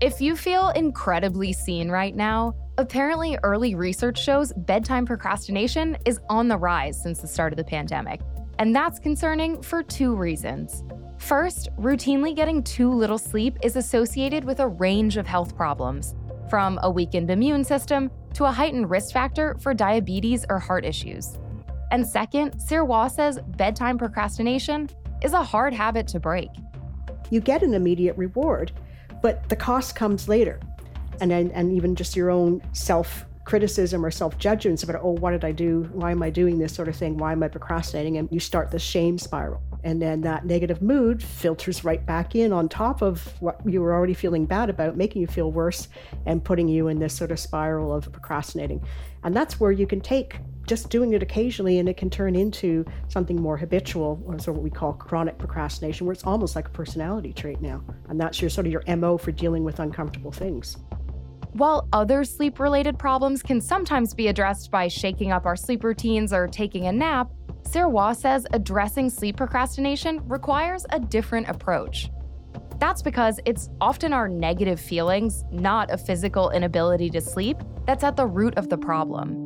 If 0.00 0.20
you 0.20 0.36
feel 0.36 0.68
incredibly 0.70 1.52
seen 1.52 1.90
right 1.90 2.14
now, 2.14 2.54
apparently 2.78 3.38
early 3.42 3.74
research 3.74 4.22
shows 4.22 4.52
bedtime 4.56 5.06
procrastination 5.06 5.96
is 6.04 6.20
on 6.28 6.48
the 6.48 6.56
rise 6.56 7.00
since 7.00 7.20
the 7.20 7.26
start 7.26 7.52
of 7.52 7.56
the 7.56 7.64
pandemic. 7.64 8.20
And 8.58 8.74
that's 8.74 8.98
concerning 8.98 9.62
for 9.62 9.82
two 9.82 10.14
reasons. 10.14 10.84
First, 11.18 11.68
routinely 11.78 12.34
getting 12.36 12.62
too 12.62 12.92
little 12.92 13.18
sleep 13.18 13.56
is 13.62 13.76
associated 13.76 14.44
with 14.44 14.60
a 14.60 14.68
range 14.68 15.16
of 15.16 15.26
health 15.26 15.56
problems, 15.56 16.14
from 16.48 16.78
a 16.82 16.90
weakened 16.90 17.30
immune 17.30 17.64
system 17.64 18.10
to 18.34 18.44
a 18.44 18.52
heightened 18.52 18.90
risk 18.90 19.12
factor 19.12 19.56
for 19.60 19.74
diabetes 19.74 20.44
or 20.48 20.58
heart 20.58 20.84
issues. 20.84 21.38
And 21.90 22.06
second, 22.06 22.52
Sirois 22.58 23.12
says 23.12 23.38
bedtime 23.56 23.98
procrastination 23.98 24.90
is 25.22 25.32
a 25.32 25.42
hard 25.42 25.72
habit 25.72 26.06
to 26.08 26.20
break. 26.20 26.50
You 27.30 27.40
get 27.40 27.62
an 27.62 27.74
immediate 27.74 28.16
reward, 28.16 28.72
but 29.22 29.48
the 29.48 29.56
cost 29.56 29.96
comes 29.96 30.28
later. 30.28 30.60
And, 31.20 31.32
and, 31.32 31.52
and 31.52 31.72
even 31.72 31.94
just 31.94 32.16
your 32.16 32.30
own 32.30 32.62
self 32.72 33.26
criticism 33.46 34.04
or 34.04 34.10
self 34.10 34.36
judgments 34.38 34.82
about, 34.82 35.00
oh, 35.02 35.12
what 35.12 35.30
did 35.30 35.44
I 35.44 35.52
do? 35.52 35.88
Why 35.92 36.10
am 36.10 36.22
I 36.22 36.30
doing 36.30 36.58
this 36.58 36.74
sort 36.74 36.88
of 36.88 36.96
thing? 36.96 37.16
Why 37.16 37.32
am 37.32 37.42
I 37.42 37.48
procrastinating? 37.48 38.18
And 38.18 38.28
you 38.30 38.40
start 38.40 38.70
the 38.70 38.78
shame 38.78 39.16
spiral. 39.18 39.62
And 39.84 40.02
then 40.02 40.20
that 40.22 40.44
negative 40.44 40.82
mood 40.82 41.22
filters 41.22 41.84
right 41.84 42.04
back 42.04 42.34
in 42.34 42.52
on 42.52 42.68
top 42.68 43.02
of 43.02 43.40
what 43.40 43.60
you 43.64 43.80
were 43.80 43.94
already 43.94 44.14
feeling 44.14 44.44
bad 44.44 44.68
about, 44.68 44.96
making 44.96 45.22
you 45.22 45.28
feel 45.28 45.52
worse 45.52 45.88
and 46.26 46.44
putting 46.44 46.68
you 46.68 46.88
in 46.88 46.98
this 46.98 47.14
sort 47.14 47.30
of 47.30 47.38
spiral 47.38 47.94
of 47.94 48.10
procrastinating. 48.12 48.84
And 49.22 49.34
that's 49.34 49.60
where 49.60 49.72
you 49.72 49.86
can 49.86 50.00
take 50.00 50.40
just 50.66 50.90
doing 50.90 51.12
it 51.12 51.22
occasionally 51.22 51.78
and 51.78 51.88
it 51.88 51.96
can 51.96 52.10
turn 52.10 52.34
into 52.34 52.84
something 53.06 53.40
more 53.40 53.56
habitual 53.56 54.20
or 54.26 54.36
sort 54.38 54.48
of 54.48 54.54
what 54.56 54.64
we 54.64 54.70
call 54.70 54.92
chronic 54.92 55.38
procrastination 55.38 56.06
where 56.06 56.12
it's 56.12 56.24
almost 56.24 56.56
like 56.56 56.66
a 56.66 56.70
personality 56.70 57.32
trait 57.32 57.60
now 57.60 57.80
and 58.08 58.20
that's 58.20 58.40
your 58.40 58.50
sort 58.50 58.66
of 58.66 58.72
your 58.72 58.82
mo 58.96 59.16
for 59.16 59.30
dealing 59.30 59.62
with 59.62 59.78
uncomfortable 59.78 60.32
things 60.32 60.76
while 61.56 61.88
other 61.92 62.24
sleep 62.24 62.58
related 62.58 62.98
problems 62.98 63.42
can 63.42 63.60
sometimes 63.60 64.14
be 64.14 64.28
addressed 64.28 64.70
by 64.70 64.88
shaking 64.88 65.32
up 65.32 65.46
our 65.46 65.56
sleep 65.56 65.84
routines 65.84 66.32
or 66.32 66.46
taking 66.46 66.86
a 66.86 66.92
nap 66.92 67.30
Sirois 67.66 68.16
says 68.16 68.46
addressing 68.52 69.10
sleep 69.10 69.36
procrastination 69.36 70.26
requires 70.28 70.86
a 70.90 71.00
different 71.00 71.48
approach. 71.48 72.10
That's 72.78 73.02
because 73.02 73.40
it's 73.44 73.68
often 73.80 74.12
our 74.12 74.28
negative 74.28 74.78
feelings, 74.78 75.44
not 75.50 75.90
a 75.90 75.98
physical 75.98 76.50
inability 76.50 77.10
to 77.10 77.20
sleep, 77.20 77.56
that's 77.86 78.04
at 78.04 78.16
the 78.16 78.26
root 78.26 78.56
of 78.56 78.68
the 78.68 78.78
problem. 78.78 79.42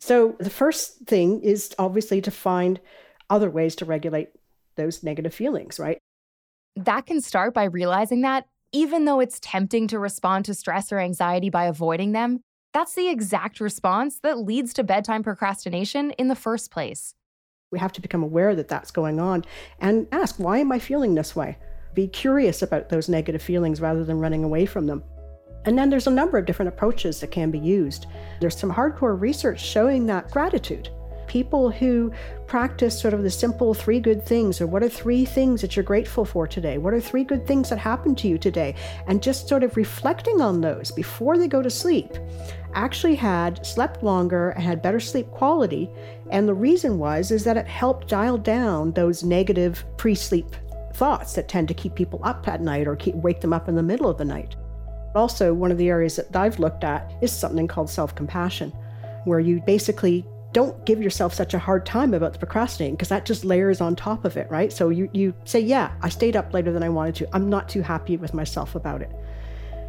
So 0.00 0.36
the 0.40 0.50
first 0.50 1.06
thing 1.06 1.40
is 1.42 1.74
obviously 1.78 2.20
to 2.22 2.30
find 2.30 2.80
other 3.30 3.50
ways 3.50 3.76
to 3.76 3.84
regulate 3.84 4.28
those 4.76 5.02
negative 5.02 5.34
feelings, 5.34 5.78
right? 5.78 5.98
That 6.76 7.06
can 7.06 7.20
start 7.20 7.54
by 7.54 7.64
realizing 7.64 8.22
that 8.22 8.46
even 8.72 9.04
though 9.04 9.20
it's 9.20 9.40
tempting 9.40 9.88
to 9.88 9.98
respond 9.98 10.44
to 10.44 10.54
stress 10.54 10.92
or 10.92 10.98
anxiety 10.98 11.50
by 11.50 11.64
avoiding 11.64 12.12
them, 12.12 12.40
that's 12.74 12.94
the 12.94 13.08
exact 13.08 13.60
response 13.60 14.20
that 14.20 14.38
leads 14.38 14.74
to 14.74 14.84
bedtime 14.84 15.22
procrastination 15.22 16.10
in 16.12 16.28
the 16.28 16.34
first 16.34 16.70
place. 16.70 17.14
We 17.70 17.78
have 17.78 17.92
to 17.92 18.00
become 18.00 18.22
aware 18.22 18.54
that 18.54 18.68
that's 18.68 18.90
going 18.90 19.20
on 19.20 19.44
and 19.80 20.06
ask, 20.12 20.38
why 20.38 20.58
am 20.58 20.72
I 20.72 20.78
feeling 20.78 21.14
this 21.14 21.34
way? 21.34 21.56
Be 21.94 22.08
curious 22.08 22.62
about 22.62 22.88
those 22.88 23.08
negative 23.08 23.42
feelings 23.42 23.80
rather 23.80 24.04
than 24.04 24.20
running 24.20 24.44
away 24.44 24.66
from 24.66 24.86
them. 24.86 25.02
And 25.64 25.76
then 25.76 25.90
there's 25.90 26.06
a 26.06 26.10
number 26.10 26.38
of 26.38 26.46
different 26.46 26.68
approaches 26.68 27.20
that 27.20 27.30
can 27.30 27.50
be 27.50 27.58
used. 27.58 28.06
There's 28.40 28.56
some 28.56 28.72
hardcore 28.72 29.20
research 29.20 29.60
showing 29.60 30.06
that 30.06 30.30
gratitude. 30.30 30.90
People 31.28 31.70
who 31.70 32.10
practice 32.46 32.98
sort 32.98 33.14
of 33.14 33.22
the 33.22 33.30
simple 33.30 33.74
three 33.74 34.00
good 34.00 34.24
things, 34.24 34.60
or 34.60 34.66
what 34.66 34.82
are 34.82 34.88
three 34.88 35.24
things 35.24 35.60
that 35.60 35.76
you're 35.76 35.84
grateful 35.84 36.24
for 36.24 36.48
today? 36.48 36.78
What 36.78 36.94
are 36.94 37.00
three 37.00 37.22
good 37.22 37.46
things 37.46 37.68
that 37.68 37.78
happened 37.78 38.16
to 38.18 38.28
you 38.28 38.38
today? 38.38 38.74
And 39.06 39.22
just 39.22 39.46
sort 39.46 39.62
of 39.62 39.76
reflecting 39.76 40.40
on 40.40 40.60
those 40.60 40.90
before 40.90 41.36
they 41.36 41.46
go 41.46 41.62
to 41.62 41.70
sleep, 41.70 42.16
actually 42.74 43.14
had 43.14 43.64
slept 43.64 44.02
longer 44.02 44.50
and 44.50 44.64
had 44.64 44.82
better 44.82 45.00
sleep 45.00 45.30
quality. 45.30 45.88
And 46.30 46.48
the 46.48 46.54
reason 46.54 46.98
was 46.98 47.30
is 47.30 47.44
that 47.44 47.58
it 47.58 47.66
helped 47.66 48.08
dial 48.08 48.38
down 48.38 48.92
those 48.92 49.22
negative 49.22 49.84
pre-sleep 49.98 50.56
thoughts 50.94 51.34
that 51.34 51.48
tend 51.48 51.68
to 51.68 51.74
keep 51.74 51.94
people 51.94 52.20
up 52.24 52.48
at 52.48 52.62
night 52.62 52.88
or 52.88 52.96
keep, 52.96 53.14
wake 53.16 53.40
them 53.40 53.52
up 53.52 53.68
in 53.68 53.74
the 53.74 53.82
middle 53.82 54.08
of 54.08 54.18
the 54.18 54.24
night. 54.24 54.56
Also, 55.14 55.52
one 55.52 55.70
of 55.70 55.78
the 55.78 55.88
areas 55.88 56.16
that 56.16 56.34
I've 56.34 56.58
looked 56.58 56.84
at 56.84 57.12
is 57.20 57.32
something 57.32 57.68
called 57.68 57.90
self 57.90 58.14
compassion, 58.14 58.70
where 59.24 59.40
you 59.40 59.60
basically 59.66 60.24
don't 60.58 60.84
give 60.84 61.00
yourself 61.00 61.32
such 61.32 61.54
a 61.54 61.58
hard 61.60 61.86
time 61.86 62.12
about 62.14 62.32
the 62.32 62.38
procrastinating 62.40 62.96
because 62.96 63.10
that 63.10 63.24
just 63.24 63.44
layers 63.44 63.80
on 63.80 63.94
top 63.94 64.24
of 64.24 64.36
it, 64.36 64.50
right? 64.50 64.72
So 64.72 64.88
you, 64.88 65.08
you 65.12 65.32
say, 65.44 65.60
Yeah, 65.60 65.92
I 66.02 66.08
stayed 66.08 66.34
up 66.34 66.52
later 66.52 66.72
than 66.72 66.82
I 66.82 66.88
wanted 66.88 67.14
to. 67.16 67.28
I'm 67.32 67.48
not 67.48 67.68
too 67.68 67.80
happy 67.80 68.16
with 68.16 68.34
myself 68.34 68.74
about 68.74 69.00
it. 69.00 69.10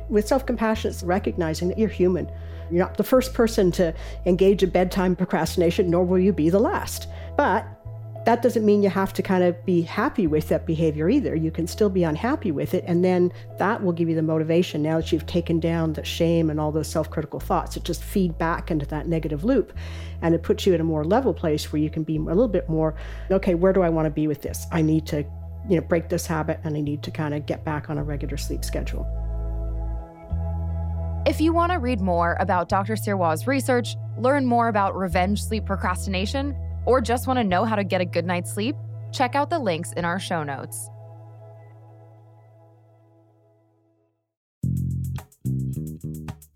With 0.10 0.28
self 0.28 0.46
compassion, 0.46 0.92
it's 0.92 1.02
recognizing 1.02 1.70
that 1.70 1.80
you're 1.80 1.90
human. 1.90 2.30
You're 2.70 2.86
not 2.86 2.98
the 2.98 3.04
first 3.04 3.34
person 3.34 3.72
to 3.72 3.96
engage 4.28 4.62
in 4.62 4.70
bedtime 4.70 5.16
procrastination, 5.16 5.90
nor 5.90 6.04
will 6.06 6.20
you 6.20 6.32
be 6.32 6.52
the 6.52 6.60
last. 6.60 7.08
But 7.36 7.66
that 8.30 8.44
doesn't 8.44 8.63
mean 8.63 8.84
you 8.84 8.92
have 8.92 9.12
to 9.12 9.24
kind 9.24 9.44
of 9.44 9.65
be 9.65 9.82
happy 9.82 10.28
with 10.28 10.50
that 10.50 10.68
behavior 10.68 11.10
either. 11.10 11.34
You 11.34 11.50
can 11.50 11.65
still 11.65 11.89
be 11.89 12.04
unhappy 12.04 12.52
with 12.52 12.76
it, 12.76 12.84
and 12.86 13.04
then 13.04 13.34
that 13.58 13.84
will 13.84 13.92
give 13.92 14.08
you 14.08 14.13
the 14.13 14.22
motivation 14.22 14.84
now 14.84 14.98
that 14.98 15.12
you've 15.12 15.26
taken 15.26 15.60
down 15.60 15.94
the 15.94 16.06
shame 16.06 16.52
and 16.52 16.60
all 16.60 16.72
those 16.72 16.88
self 16.88 17.10
critical 17.10 17.39
thoughts. 17.39 17.76
It 17.76 17.86
just 17.86 18.04
feed 18.04 18.38
back 18.38 18.70
into 18.70 18.86
that 18.86 19.08
negative 19.08 19.44
loop, 19.44 19.74
and 20.22 20.36
it 20.36 20.44
puts 20.44 20.68
you 20.68 20.76
in 20.76 20.80
a 20.80 20.84
more 20.84 21.04
level 21.04 21.34
place 21.34 21.74
where 21.74 21.82
you 21.82 21.89
can 21.89 22.04
be 22.04 22.18
a 22.18 22.20
little 22.20 22.48
bit 22.48 22.70
more 22.70 22.94
okay, 23.32 23.56
where 23.56 23.74
do 23.74 23.82
I 23.82 23.89
want 23.89 24.06
to 24.06 24.12
be 24.12 24.28
with 24.28 24.44
this? 24.44 24.68
I 24.72 24.84
need 24.84 25.08
to 25.08 25.26
you 25.68 25.78
know 25.78 25.82
break 25.82 26.10
this 26.10 26.28
habit 26.28 26.60
and 26.63 26.78
I 26.78 26.82
need 26.82 27.02
to 27.04 27.12
kind 27.12 27.34
of 27.34 27.48
get 27.48 27.65
back 27.65 27.89
on 27.89 27.98
a 27.98 28.04
regular 28.04 28.38
sleep 28.38 28.63
schedule. 28.63 29.08
If 31.26 31.42
you 31.42 31.52
want 31.52 31.72
to 31.72 31.80
read 31.80 32.00
more 32.00 32.38
about 32.39 32.70
Dr. 32.70 32.96
Sirois's 32.96 33.48
research, 33.48 33.96
learn 34.20 34.46
more 34.46 34.68
about 34.68 34.96
revenge 34.96 35.44
sleep 35.44 35.65
procrastination, 35.65 36.56
or 36.89 36.99
just 36.99 37.28
want 37.28 37.38
to 37.38 37.43
know 37.43 37.65
how 37.65 37.75
to 37.75 37.84
get 37.84 38.02
a 38.02 38.06
good 38.06 38.25
night's 38.25 38.52
sleep, 38.52 38.75
check 39.13 39.36
out 39.36 39.52
the 39.52 39.60
links 39.60 39.93
in 39.93 40.06
our 40.06 40.19
show 40.19 40.41
notes. 40.41 40.89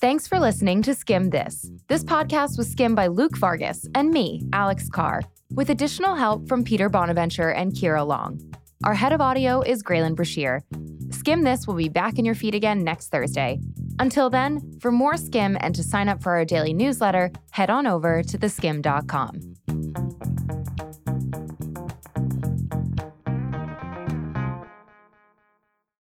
Thanks 0.01 0.27
for 0.27 0.39
listening 0.39 0.81
to 0.81 0.91
Skimm 0.91 1.29
This. 1.29 1.69
This 1.87 2.03
podcast 2.03 2.57
was 2.57 2.67
skimmed 2.67 2.95
by 2.95 3.07
Luke 3.07 3.37
Vargas 3.37 3.87
and 3.93 4.09
me, 4.09 4.41
Alex 4.51 4.89
Carr, 4.89 5.21
with 5.51 5.69
additional 5.69 6.15
help 6.15 6.47
from 6.49 6.63
Peter 6.63 6.89
Bonaventure 6.89 7.51
and 7.51 7.71
Kira 7.71 8.05
Long. 8.05 8.41
Our 8.83 8.93
head 8.93 9.13
of 9.13 9.21
audio 9.21 9.61
is 9.61 9.81
Graylin 9.81 10.13
Brashear. 10.13 10.61
Skimm 11.07 11.45
This 11.45 11.65
will 11.65 11.75
be 11.75 11.87
back 11.87 12.19
in 12.19 12.25
your 12.25 12.35
feed 12.35 12.53
again 12.53 12.83
next 12.83 13.11
Thursday. 13.11 13.61
Until 13.99 14.29
then, 14.29 14.77
for 14.81 14.91
more 14.91 15.15
Skim 15.15 15.57
and 15.61 15.73
to 15.75 15.83
sign 15.83 16.09
up 16.09 16.21
for 16.21 16.33
our 16.33 16.43
daily 16.43 16.73
newsletter, 16.73 17.31
head 17.51 17.69
on 17.69 17.87
over 17.87 18.21
to 18.23 18.37
theskimm.com. 18.37 19.39